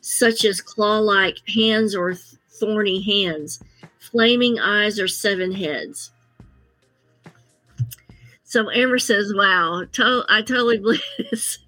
such 0.00 0.44
as 0.44 0.60
claw 0.60 0.98
like 0.98 1.36
hands 1.54 1.94
or 1.94 2.12
th- 2.12 2.24
thorny 2.58 3.02
hands 3.02 3.60
flaming 4.00 4.58
eyes 4.58 4.98
or 4.98 5.08
seven 5.08 5.52
heads. 5.52 6.10
So 8.50 8.68
Amber 8.68 8.98
says, 8.98 9.32
"Wow, 9.32 9.84
to- 9.92 10.24
I 10.28 10.42
totally 10.42 10.78
believe 10.78 11.00
this. 11.30 11.58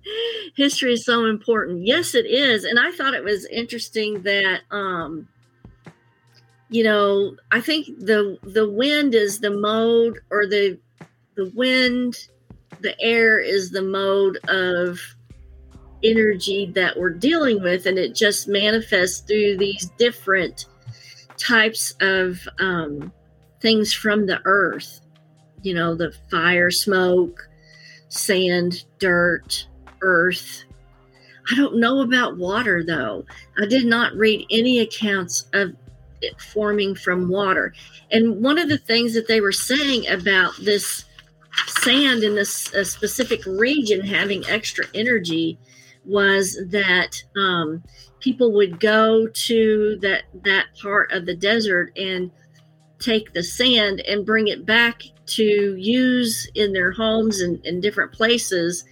History 0.57 0.95
is 0.95 1.05
so 1.05 1.27
important. 1.27 1.87
Yes, 1.87 2.13
it 2.13 2.27
is, 2.27 2.65
and 2.65 2.77
I 2.77 2.91
thought 2.91 3.15
it 3.15 3.23
was 3.23 3.47
interesting 3.47 4.23
that, 4.23 4.63
um, 4.73 5.29
you 6.71 6.83
know, 6.83 7.37
I 7.53 7.61
think 7.61 7.87
the 8.01 8.37
the 8.43 8.69
wind 8.69 9.15
is 9.15 9.39
the 9.39 9.53
mode, 9.53 10.19
or 10.29 10.49
the 10.49 10.77
the 11.37 11.53
wind, 11.55 12.27
the 12.81 13.01
air 13.01 13.39
is 13.39 13.71
the 13.71 13.83
mode 13.83 14.39
of 14.49 14.99
energy 16.03 16.67
that 16.75 16.99
we're 16.99 17.11
dealing 17.11 17.63
with, 17.63 17.87
and 17.87 17.97
it 17.97 18.17
just 18.17 18.49
manifests 18.49 19.21
through 19.21 19.57
these 19.57 19.89
different 19.99 20.67
types 21.39 21.95
of 22.01 22.41
um, 22.59 23.13
things 23.61 23.93
from 23.93 24.27
the 24.27 24.41
earth, 24.47 25.01
you 25.63 25.75
know, 25.75 25.95
the 25.95 26.13
fire, 26.31 26.71
smoke, 26.71 27.49
sand, 28.09 28.85
dirt, 28.99 29.67
earth. 30.01 30.65
I 31.51 31.57
don't 31.57 31.81
know 31.81 32.03
about 32.03 32.37
water 32.37 32.85
though. 32.85 33.25
I 33.61 33.67
did 33.67 33.87
not 33.87 34.15
read 34.15 34.47
any 34.51 34.81
accounts 34.81 35.47
of 35.53 35.75
it 36.21 36.41
forming 36.41 36.95
from 36.95 37.29
water. 37.29 37.75
And 38.11 38.43
one 38.43 38.59
of 38.59 38.69
the 38.69 38.79
things 38.79 39.15
that 39.15 39.27
they 39.27 39.41
were 39.41 39.53
saying 39.53 40.07
about 40.07 40.53
this 40.63 41.05
sand 41.67 42.23
in 42.23 42.35
this 42.35 42.73
uh, 42.75 42.85
specific 42.85 43.45
region 43.45 44.01
having 44.01 44.47
extra 44.47 44.85
energy 44.95 45.59
was 46.05 46.59
that 46.71 47.23
um, 47.37 47.83
people 48.21 48.53
would 48.53 48.81
go 48.81 49.27
to 49.29 49.99
that 50.01 50.25
that 50.45 50.67
part 50.81 51.13
of 51.13 51.27
the 51.27 51.35
desert 51.35 51.93
and 51.97 52.31
take 52.99 53.33
the 53.33 53.43
sand 53.43 54.01
and 54.01 54.27
bring 54.27 54.49
it 54.49 54.65
back 54.65 55.03
to 55.37 55.77
use 55.77 56.51
in 56.55 56.73
their 56.73 56.93
homes 56.93 57.41
and 57.41 57.65
in 57.65 57.81
different 57.81 58.13
places 58.13 58.85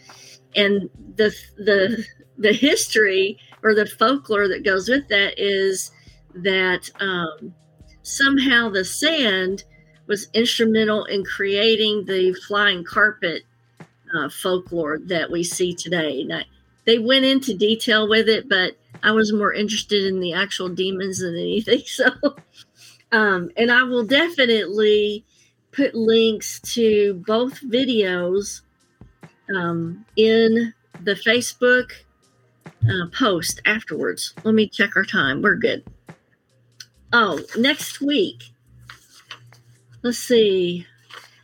and 0.57 0.89
the 1.17 1.35
the 1.57 2.05
the 2.39 2.53
history 2.53 3.39
or 3.63 3.75
the 3.75 3.87
folklore 3.87 4.49
that 4.49 4.65
goes 4.65 4.89
with 4.89 5.07
that 5.09 5.35
is 5.39 5.91
that 6.35 6.91
um, 7.01 7.55
somehow 8.03 8.69
the 8.69 8.85
sand 8.85 9.65
was 10.07 10.29
instrumental 10.35 11.05
in 11.05 11.25
creating 11.25 12.05
the 12.07 12.33
flying 12.49 12.83
carpet 12.85 13.43
uh, 14.15 14.29
folklore 14.29 14.99
that 14.99 15.31
we 15.31 15.45
see 15.45 15.75
today. 15.75 16.27
They 16.87 16.99
went 16.99 17.25
into 17.25 17.55
detail 17.55 18.09
with 18.09 18.29
it, 18.29 18.49
but 18.49 18.77
I 19.03 19.13
was 19.13 19.33
more 19.33 19.53
interested 19.53 20.05
in 20.05 20.21
the 20.21 20.33
actual 20.33 20.69
demons 20.69 21.21
than 21.21 21.35
anything. 21.35 21.83
So, 21.87 22.11
um, 23.13 23.51
and 23.57 23.71
I 23.71 23.83
will 23.83 24.05
definitely 24.05 25.25
put 25.73 25.95
links 25.95 26.61
to 26.61 27.23
both 27.27 27.61
videos 27.61 28.63
um, 29.55 30.05
in 30.17 30.75
the 31.03 31.15
Facebook 31.15 31.93
uh, 32.65 33.07
post 33.17 33.61
afterwards. 33.65 34.35
Let 34.45 34.55
me 34.55 34.69
check 34.69 34.97
our 34.97 35.05
time. 35.05 35.43
We're 35.43 35.57
good. 35.57 35.85
Oh, 37.13 37.41
next 37.57 38.01
week. 38.01 38.45
Let's 40.03 40.19
see. 40.19 40.87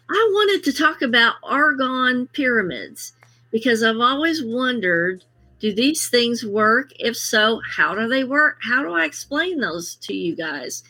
I 0.08 0.30
wanted 0.32 0.64
to 0.64 0.72
talk 0.72 1.02
about 1.02 1.42
orgone 1.42 2.32
pyramids 2.32 3.12
because 3.50 3.82
I've 3.82 3.98
always 3.98 4.44
wondered 4.44 5.24
do 5.58 5.74
these 5.74 6.08
things 6.08 6.44
work? 6.44 6.90
If 6.98 7.16
so, 7.16 7.60
how 7.76 7.94
do 7.94 8.08
they 8.08 8.24
work? 8.24 8.58
How 8.62 8.82
do 8.82 8.92
I 8.92 9.04
explain 9.04 9.60
those 9.60 9.96
to 10.02 10.14
you 10.14 10.36
guys? 10.36 10.82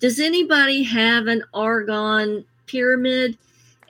Does 0.00 0.18
anybody 0.18 0.82
have 0.84 1.26
an 1.26 1.42
orgone 1.54 2.44
pyramid? 2.66 3.38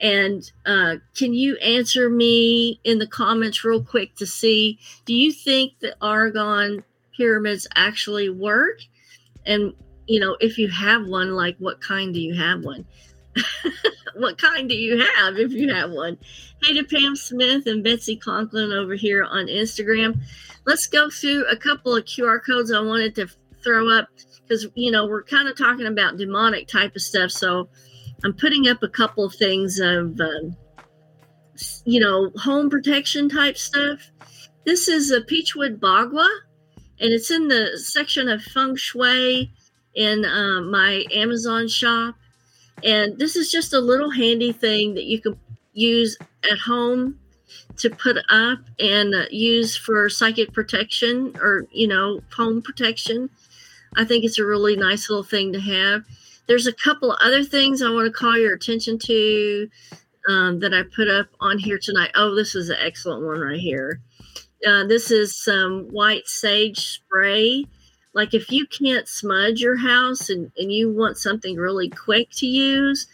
And 0.01 0.51
uh, 0.67 0.97
can 1.17 1.33
you 1.33 1.57
answer 1.57 2.11
me 2.11 2.81
in 2.85 2.99
the 2.99 3.07
comments 3.07 3.65
real 3.65 3.83
quick 3.83 4.15
to 4.17 4.27
see 4.27 4.79
do 5.07 5.15
you 5.15 5.33
think 5.33 5.79
the 5.81 5.97
orgone 6.03 6.83
pyramids 7.17 7.67
actually 7.75 8.29
work? 8.29 8.81
And, 9.47 9.73
you 10.07 10.21
know, 10.21 10.37
if 10.41 10.59
you 10.59 10.69
have 10.69 11.07
one, 11.07 11.35
like 11.35 11.57
what 11.59 11.81
kind 11.81 12.13
do 12.13 12.21
you 12.21 12.35
have 12.35 12.63
one? 12.63 12.85
what 14.15 14.39
kind 14.39 14.69
do 14.69 14.77
you 14.77 14.99
have 14.99 15.39
if 15.39 15.53
you 15.53 15.73
have 15.73 15.91
one? 15.91 16.19
Hey 16.63 16.75
to 16.75 16.85
Pam 16.85 17.17
Smith 17.17 17.67
and 17.67 17.83
Betsy 17.83 18.17
Conklin 18.17 18.73
over 18.73 18.95
here 18.95 19.25
on 19.25 19.47
Instagram. 19.47 20.21
Let's 20.67 20.87
go 20.87 21.09
through 21.09 21.47
a 21.47 21.57
couple 21.57 21.95
of 21.95 22.05
QR 22.05 22.41
codes 22.45 22.73
I 22.73 22.81
wanted 22.81 23.15
to 23.17 23.29
throw 23.63 23.91
up 23.91 24.09
because, 24.43 24.67
you 24.75 24.91
know, 24.91 25.07
we're 25.07 25.23
kind 25.23 25.49
of 25.49 25.57
talking 25.57 25.87
about 25.87 26.17
demonic 26.17 26.69
type 26.69 26.97
of 26.97 27.03
stuff. 27.03 27.31
So 27.31 27.69
I'm 28.25 28.35
putting 28.35 28.69
up 28.69 28.83
a 28.83 28.89
couple 28.89 29.29
things 29.31 29.79
of, 29.79 30.21
um, 30.21 30.57
you 31.85 32.01
know, 32.01 32.31
home 32.37 32.71
protection 32.71 33.29
type 33.29 33.57
stuff. 33.57 34.11
This 34.65 34.89
is 34.89 35.11
a 35.11 35.21
Peachwood 35.21 35.79
Bagua, 35.79 36.29
and 36.99 37.13
it's 37.13 37.31
in 37.31 37.49
the 37.49 37.79
section 37.79 38.29
of 38.29 38.43
feng 38.43 38.75
shui 38.77 39.53
in 39.95 40.25
uh, 40.25 40.61
my 40.63 41.05
Amazon 41.13 41.69
shop. 41.69 42.17
And 42.83 43.19
this 43.19 43.37
is 43.37 43.51
just 43.51 43.73
a 43.73 43.81
little 43.81 44.11
handy 44.11 44.53
thing 44.53 44.95
that 44.95 45.05
you 45.05 45.21
can 45.21 45.39
use 45.73 46.17
at 46.51 46.59
home 46.59 47.19
to 47.77 47.91
put 47.91 48.17
up 48.29 48.59
and 48.81 49.15
uh, 49.15 49.25
use 49.31 49.77
for 49.77 50.09
psychic 50.09 50.53
protection 50.53 51.37
or, 51.41 51.67
you 51.71 51.87
know, 51.87 52.21
home 52.35 52.61
protection. 52.61 53.31
I 53.95 54.05
think 54.05 54.25
it's 54.25 54.39
a 54.39 54.45
really 54.45 54.77
nice 54.77 55.09
little 55.09 55.25
thing 55.25 55.53
to 55.53 55.61
have. 55.61 56.05
There's 56.47 56.67
a 56.67 56.73
couple 56.73 57.13
of 57.13 57.19
other 57.23 57.43
things 57.43 57.83
I 57.83 57.91
want 57.91 58.07
to 58.07 58.13
call 58.13 58.39
your 58.39 58.55
attention 58.55 58.99
to 59.01 59.69
um, 60.29 60.61
that 60.61 60.75
I 60.75 60.83
put 60.95 61.09
up 61.09 61.27
on 61.41 61.59
here 61.59 61.79
tonight. 61.79 62.11
Oh, 62.15 62.35
this 62.35 62.55
is 62.55 62.71
an 62.71 62.79
excellent 62.81 63.25
one 63.25 63.41
right 63.41 63.61
here. 63.61 64.01
Uh, 64.67 64.85
this 64.87 65.11
is 65.11 65.37
some 65.37 65.89
white 65.91 66.27
sage 66.27 66.79
spray 66.79 67.67
like 68.17 68.33
if 68.33 68.51
you 68.51 68.67
can't 68.67 69.07
smudge 69.07 69.61
your 69.61 69.77
house 69.77 70.31
and, 70.31 70.51
and 70.57 70.73
you 70.73 70.91
want 70.91 71.19
something 71.19 71.55
really 71.55 71.91
quick 71.91 72.31
to 72.37 72.47
use, 72.47 73.07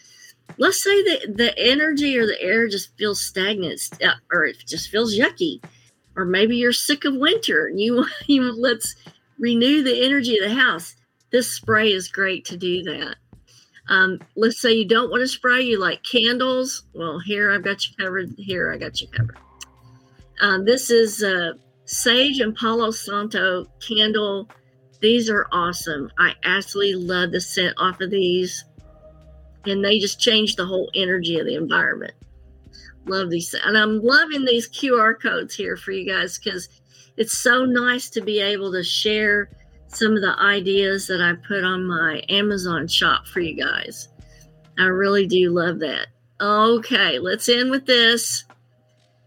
let's 0.58 0.80
say 0.80 1.02
that 1.02 1.36
the 1.36 1.58
energy 1.58 2.16
or 2.16 2.24
the 2.24 2.40
air 2.40 2.68
just 2.68 2.96
feels 2.96 3.20
stagnant 3.20 3.80
uh, 4.00 4.12
or 4.32 4.44
it 4.44 4.58
just 4.64 4.90
feels 4.90 5.18
yucky. 5.18 5.60
Or 6.14 6.24
maybe 6.24 6.56
you're 6.56 6.72
sick 6.72 7.04
of 7.04 7.16
winter 7.16 7.66
and 7.66 7.80
you, 7.80 8.06
you 8.26 8.52
let's 8.52 8.94
renew 9.40 9.82
the 9.82 10.04
energy 10.04 10.38
of 10.38 10.48
the 10.48 10.54
house. 10.54 10.94
This 11.32 11.50
spray 11.50 11.90
is 11.90 12.06
great 12.06 12.44
to 12.44 12.56
do 12.56 12.84
that. 12.84 13.16
Um, 13.88 14.20
let's 14.36 14.60
say 14.60 14.72
you 14.72 14.86
don't 14.86 15.10
want 15.10 15.22
to 15.22 15.28
spray, 15.28 15.62
you 15.62 15.78
like 15.78 16.02
candles. 16.04 16.84
Well, 16.94 17.18
here 17.18 17.50
I've 17.50 17.64
got 17.64 17.86
you 17.86 17.94
covered. 17.96 18.34
Here 18.38 18.72
I 18.72 18.78
got 18.78 19.00
you 19.00 19.08
covered. 19.08 19.38
Um, 20.40 20.64
this 20.64 20.90
is 20.90 21.22
a 21.22 21.54
Sage 21.84 22.40
and 22.40 22.54
Palo 22.54 22.90
Santo 22.90 23.66
candle 23.86 24.48
these 25.02 25.28
are 25.28 25.48
awesome. 25.50 26.12
I 26.16 26.34
absolutely 26.44 26.94
love 26.94 27.32
the 27.32 27.40
scent 27.40 27.74
off 27.76 28.00
of 28.00 28.10
these. 28.10 28.64
And 29.66 29.84
they 29.84 29.98
just 29.98 30.20
change 30.20 30.54
the 30.54 30.64
whole 30.64 30.90
energy 30.94 31.40
of 31.40 31.46
the 31.46 31.56
environment. 31.56 32.14
Love 33.06 33.28
these. 33.28 33.52
And 33.52 33.76
I'm 33.76 34.00
loving 34.00 34.44
these 34.44 34.68
QR 34.68 35.20
codes 35.20 35.56
here 35.56 35.76
for 35.76 35.90
you 35.90 36.08
guys 36.08 36.38
because 36.38 36.68
it's 37.16 37.36
so 37.36 37.64
nice 37.64 38.10
to 38.10 38.20
be 38.20 38.38
able 38.38 38.70
to 38.72 38.84
share 38.84 39.50
some 39.94 40.16
of 40.16 40.22
the 40.22 40.34
ideas 40.38 41.06
that 41.06 41.20
I 41.20 41.34
put 41.46 41.62
on 41.64 41.86
my 41.86 42.22
Amazon 42.28 42.88
shop 42.88 43.26
for 43.26 43.40
you 43.40 43.54
guys. 43.54 44.08
I 44.78 44.84
really 44.84 45.26
do 45.26 45.50
love 45.50 45.80
that. 45.80 46.06
Okay, 46.40 47.18
let's 47.18 47.46
end 47.48 47.70
with 47.70 47.86
this. 47.86 48.44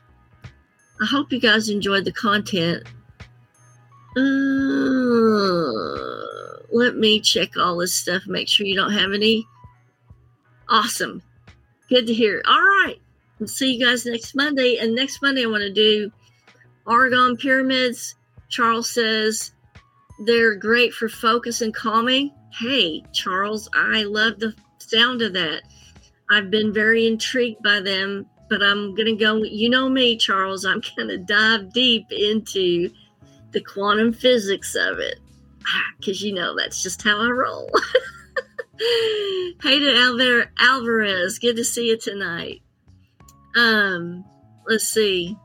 I 1.02 1.06
hope 1.06 1.32
you 1.32 1.40
guys 1.40 1.70
enjoyed 1.70 2.06
the 2.06 2.12
content. 2.12 2.84
Uh, 4.16 4.22
let 6.72 6.96
me 6.98 7.20
check 7.20 7.58
all 7.58 7.78
this 7.78 7.96
stuff, 7.96 8.24
make 8.28 8.48
sure 8.48 8.66
you 8.66 8.76
don't 8.76 8.94
have 8.94 9.14
any. 9.14 9.46
Awesome. 10.70 11.22
Good 11.90 12.08
to 12.08 12.14
hear. 12.14 12.42
All 12.48 12.62
right. 12.62 12.98
We'll 13.40 13.48
see 13.48 13.74
you 13.74 13.86
guys 13.86 14.06
next 14.06 14.36
Monday. 14.36 14.78
And 14.78 14.96
next 14.96 15.22
Monday, 15.22 15.44
I 15.44 15.48
want 15.48 15.64
to 15.64 15.74
do 15.74 16.12
orgone 16.86 17.38
pyramids. 17.40 18.16
Charles 18.50 18.90
says 18.90 19.52
they're 20.26 20.56
great 20.56 20.94
for 20.94 21.10
focus 21.10 21.62
and 21.62 21.74
calming. 21.74 22.32
Hey, 22.54 23.04
Charles, 23.12 23.68
I 23.74 24.04
love 24.04 24.40
the 24.40 24.54
sound 24.78 25.22
of 25.22 25.34
that. 25.34 25.64
I've 26.32 26.50
been 26.50 26.74
very 26.74 27.06
intrigued 27.06 27.62
by 27.62 27.82
them, 27.82 28.26
but 28.50 28.64
I'm 28.64 28.96
going 28.96 29.08
to 29.08 29.16
go. 29.16 29.44
You 29.44 29.70
know 29.70 29.90
me, 29.90 30.16
Charles. 30.16 30.66
I'm 30.66 30.82
going 30.96 31.10
to 31.10 31.18
dive 31.18 31.74
deep 31.74 32.10
into 32.10 32.90
the 33.52 33.62
quantum 33.62 34.14
physics 34.14 34.74
of 34.76 35.00
it 35.00 35.20
because 35.98 36.22
you 36.22 36.34
know 36.34 36.56
that's 36.56 36.82
just 36.82 37.04
how 37.04 37.20
I 37.20 37.30
roll. 37.30 37.70
hey 38.80 39.80
to 39.80 39.96
Alvar- 39.98 40.52
Alvarez, 40.58 41.38
good 41.38 41.58
to 41.58 41.66
see 41.66 41.90
you 41.90 41.98
tonight. 41.98 42.62
Um, 43.58 44.24
let's 44.66 44.88
see. 44.88 45.38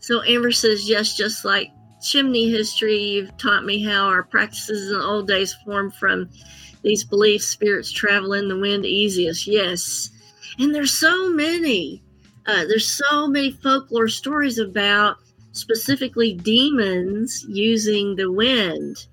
So 0.00 0.22
Amber 0.22 0.52
says 0.52 0.88
yes, 0.88 1.16
just 1.16 1.44
like 1.44 1.70
chimney 2.02 2.50
history, 2.50 2.98
you've 2.98 3.36
taught 3.38 3.64
me 3.64 3.82
how 3.82 4.06
our 4.06 4.22
practices 4.22 4.90
in 4.90 4.98
the 4.98 5.04
old 5.04 5.28
days 5.28 5.54
formed 5.64 5.94
from 5.94 6.28
these 6.82 7.04
beliefs 7.04 7.46
spirits 7.46 7.90
travel 7.90 8.32
in 8.32 8.48
the 8.48 8.58
wind 8.58 8.84
easiest. 8.84 9.46
Yes. 9.46 10.10
And 10.58 10.74
there's 10.74 10.92
so 10.92 11.30
many. 11.30 12.02
Uh, 12.46 12.64
there's 12.66 12.88
so 12.88 13.28
many 13.28 13.52
folklore 13.52 14.08
stories 14.08 14.58
about 14.58 15.16
specifically 15.52 16.34
demons 16.34 17.44
using 17.48 18.16
the 18.16 18.30
wind. 18.30 19.06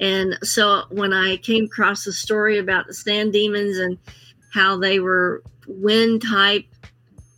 And 0.00 0.38
so 0.42 0.84
when 0.90 1.12
I 1.12 1.36
came 1.36 1.64
across 1.64 2.04
the 2.04 2.12
story 2.12 2.58
about 2.58 2.86
the 2.86 2.94
sand 2.94 3.32
demons 3.32 3.78
and 3.78 3.98
how 4.52 4.76
they 4.76 5.00
were 5.00 5.42
wind 5.66 6.22
type 6.22 6.66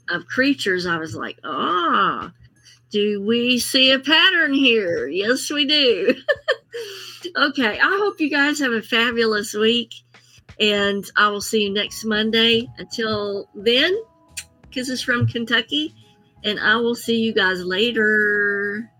of 0.09 0.27
creatures, 0.27 0.87
I 0.87 0.97
was 0.97 1.14
like, 1.14 1.38
ah, 1.45 2.33
do 2.90 3.23
we 3.23 3.59
see 3.59 3.90
a 3.90 3.99
pattern 3.99 4.55
here? 4.55 5.07
Yes, 5.09 5.51
we 5.51 5.67
do. 5.67 6.14
okay, 7.37 7.79
I 7.79 7.99
hope 8.01 8.21
you 8.21 8.31
guys 8.31 8.59
have 8.61 8.73
a 8.73 8.83
fabulous 8.83 9.55
week, 9.55 9.95
and 10.61 11.05
I 11.17 11.29
will 11.29 11.41
see 11.41 11.65
you 11.65 11.73
next 11.73 12.05
Monday. 12.05 12.69
Until 12.79 13.49
then, 13.55 13.97
kisses 14.71 15.03
from 15.03 15.27
Kentucky, 15.27 15.95
and 16.43 16.59
I 16.61 16.77
will 16.77 16.95
see 16.95 17.21
you 17.21 17.33
guys 17.33 17.63
later. 17.63 18.91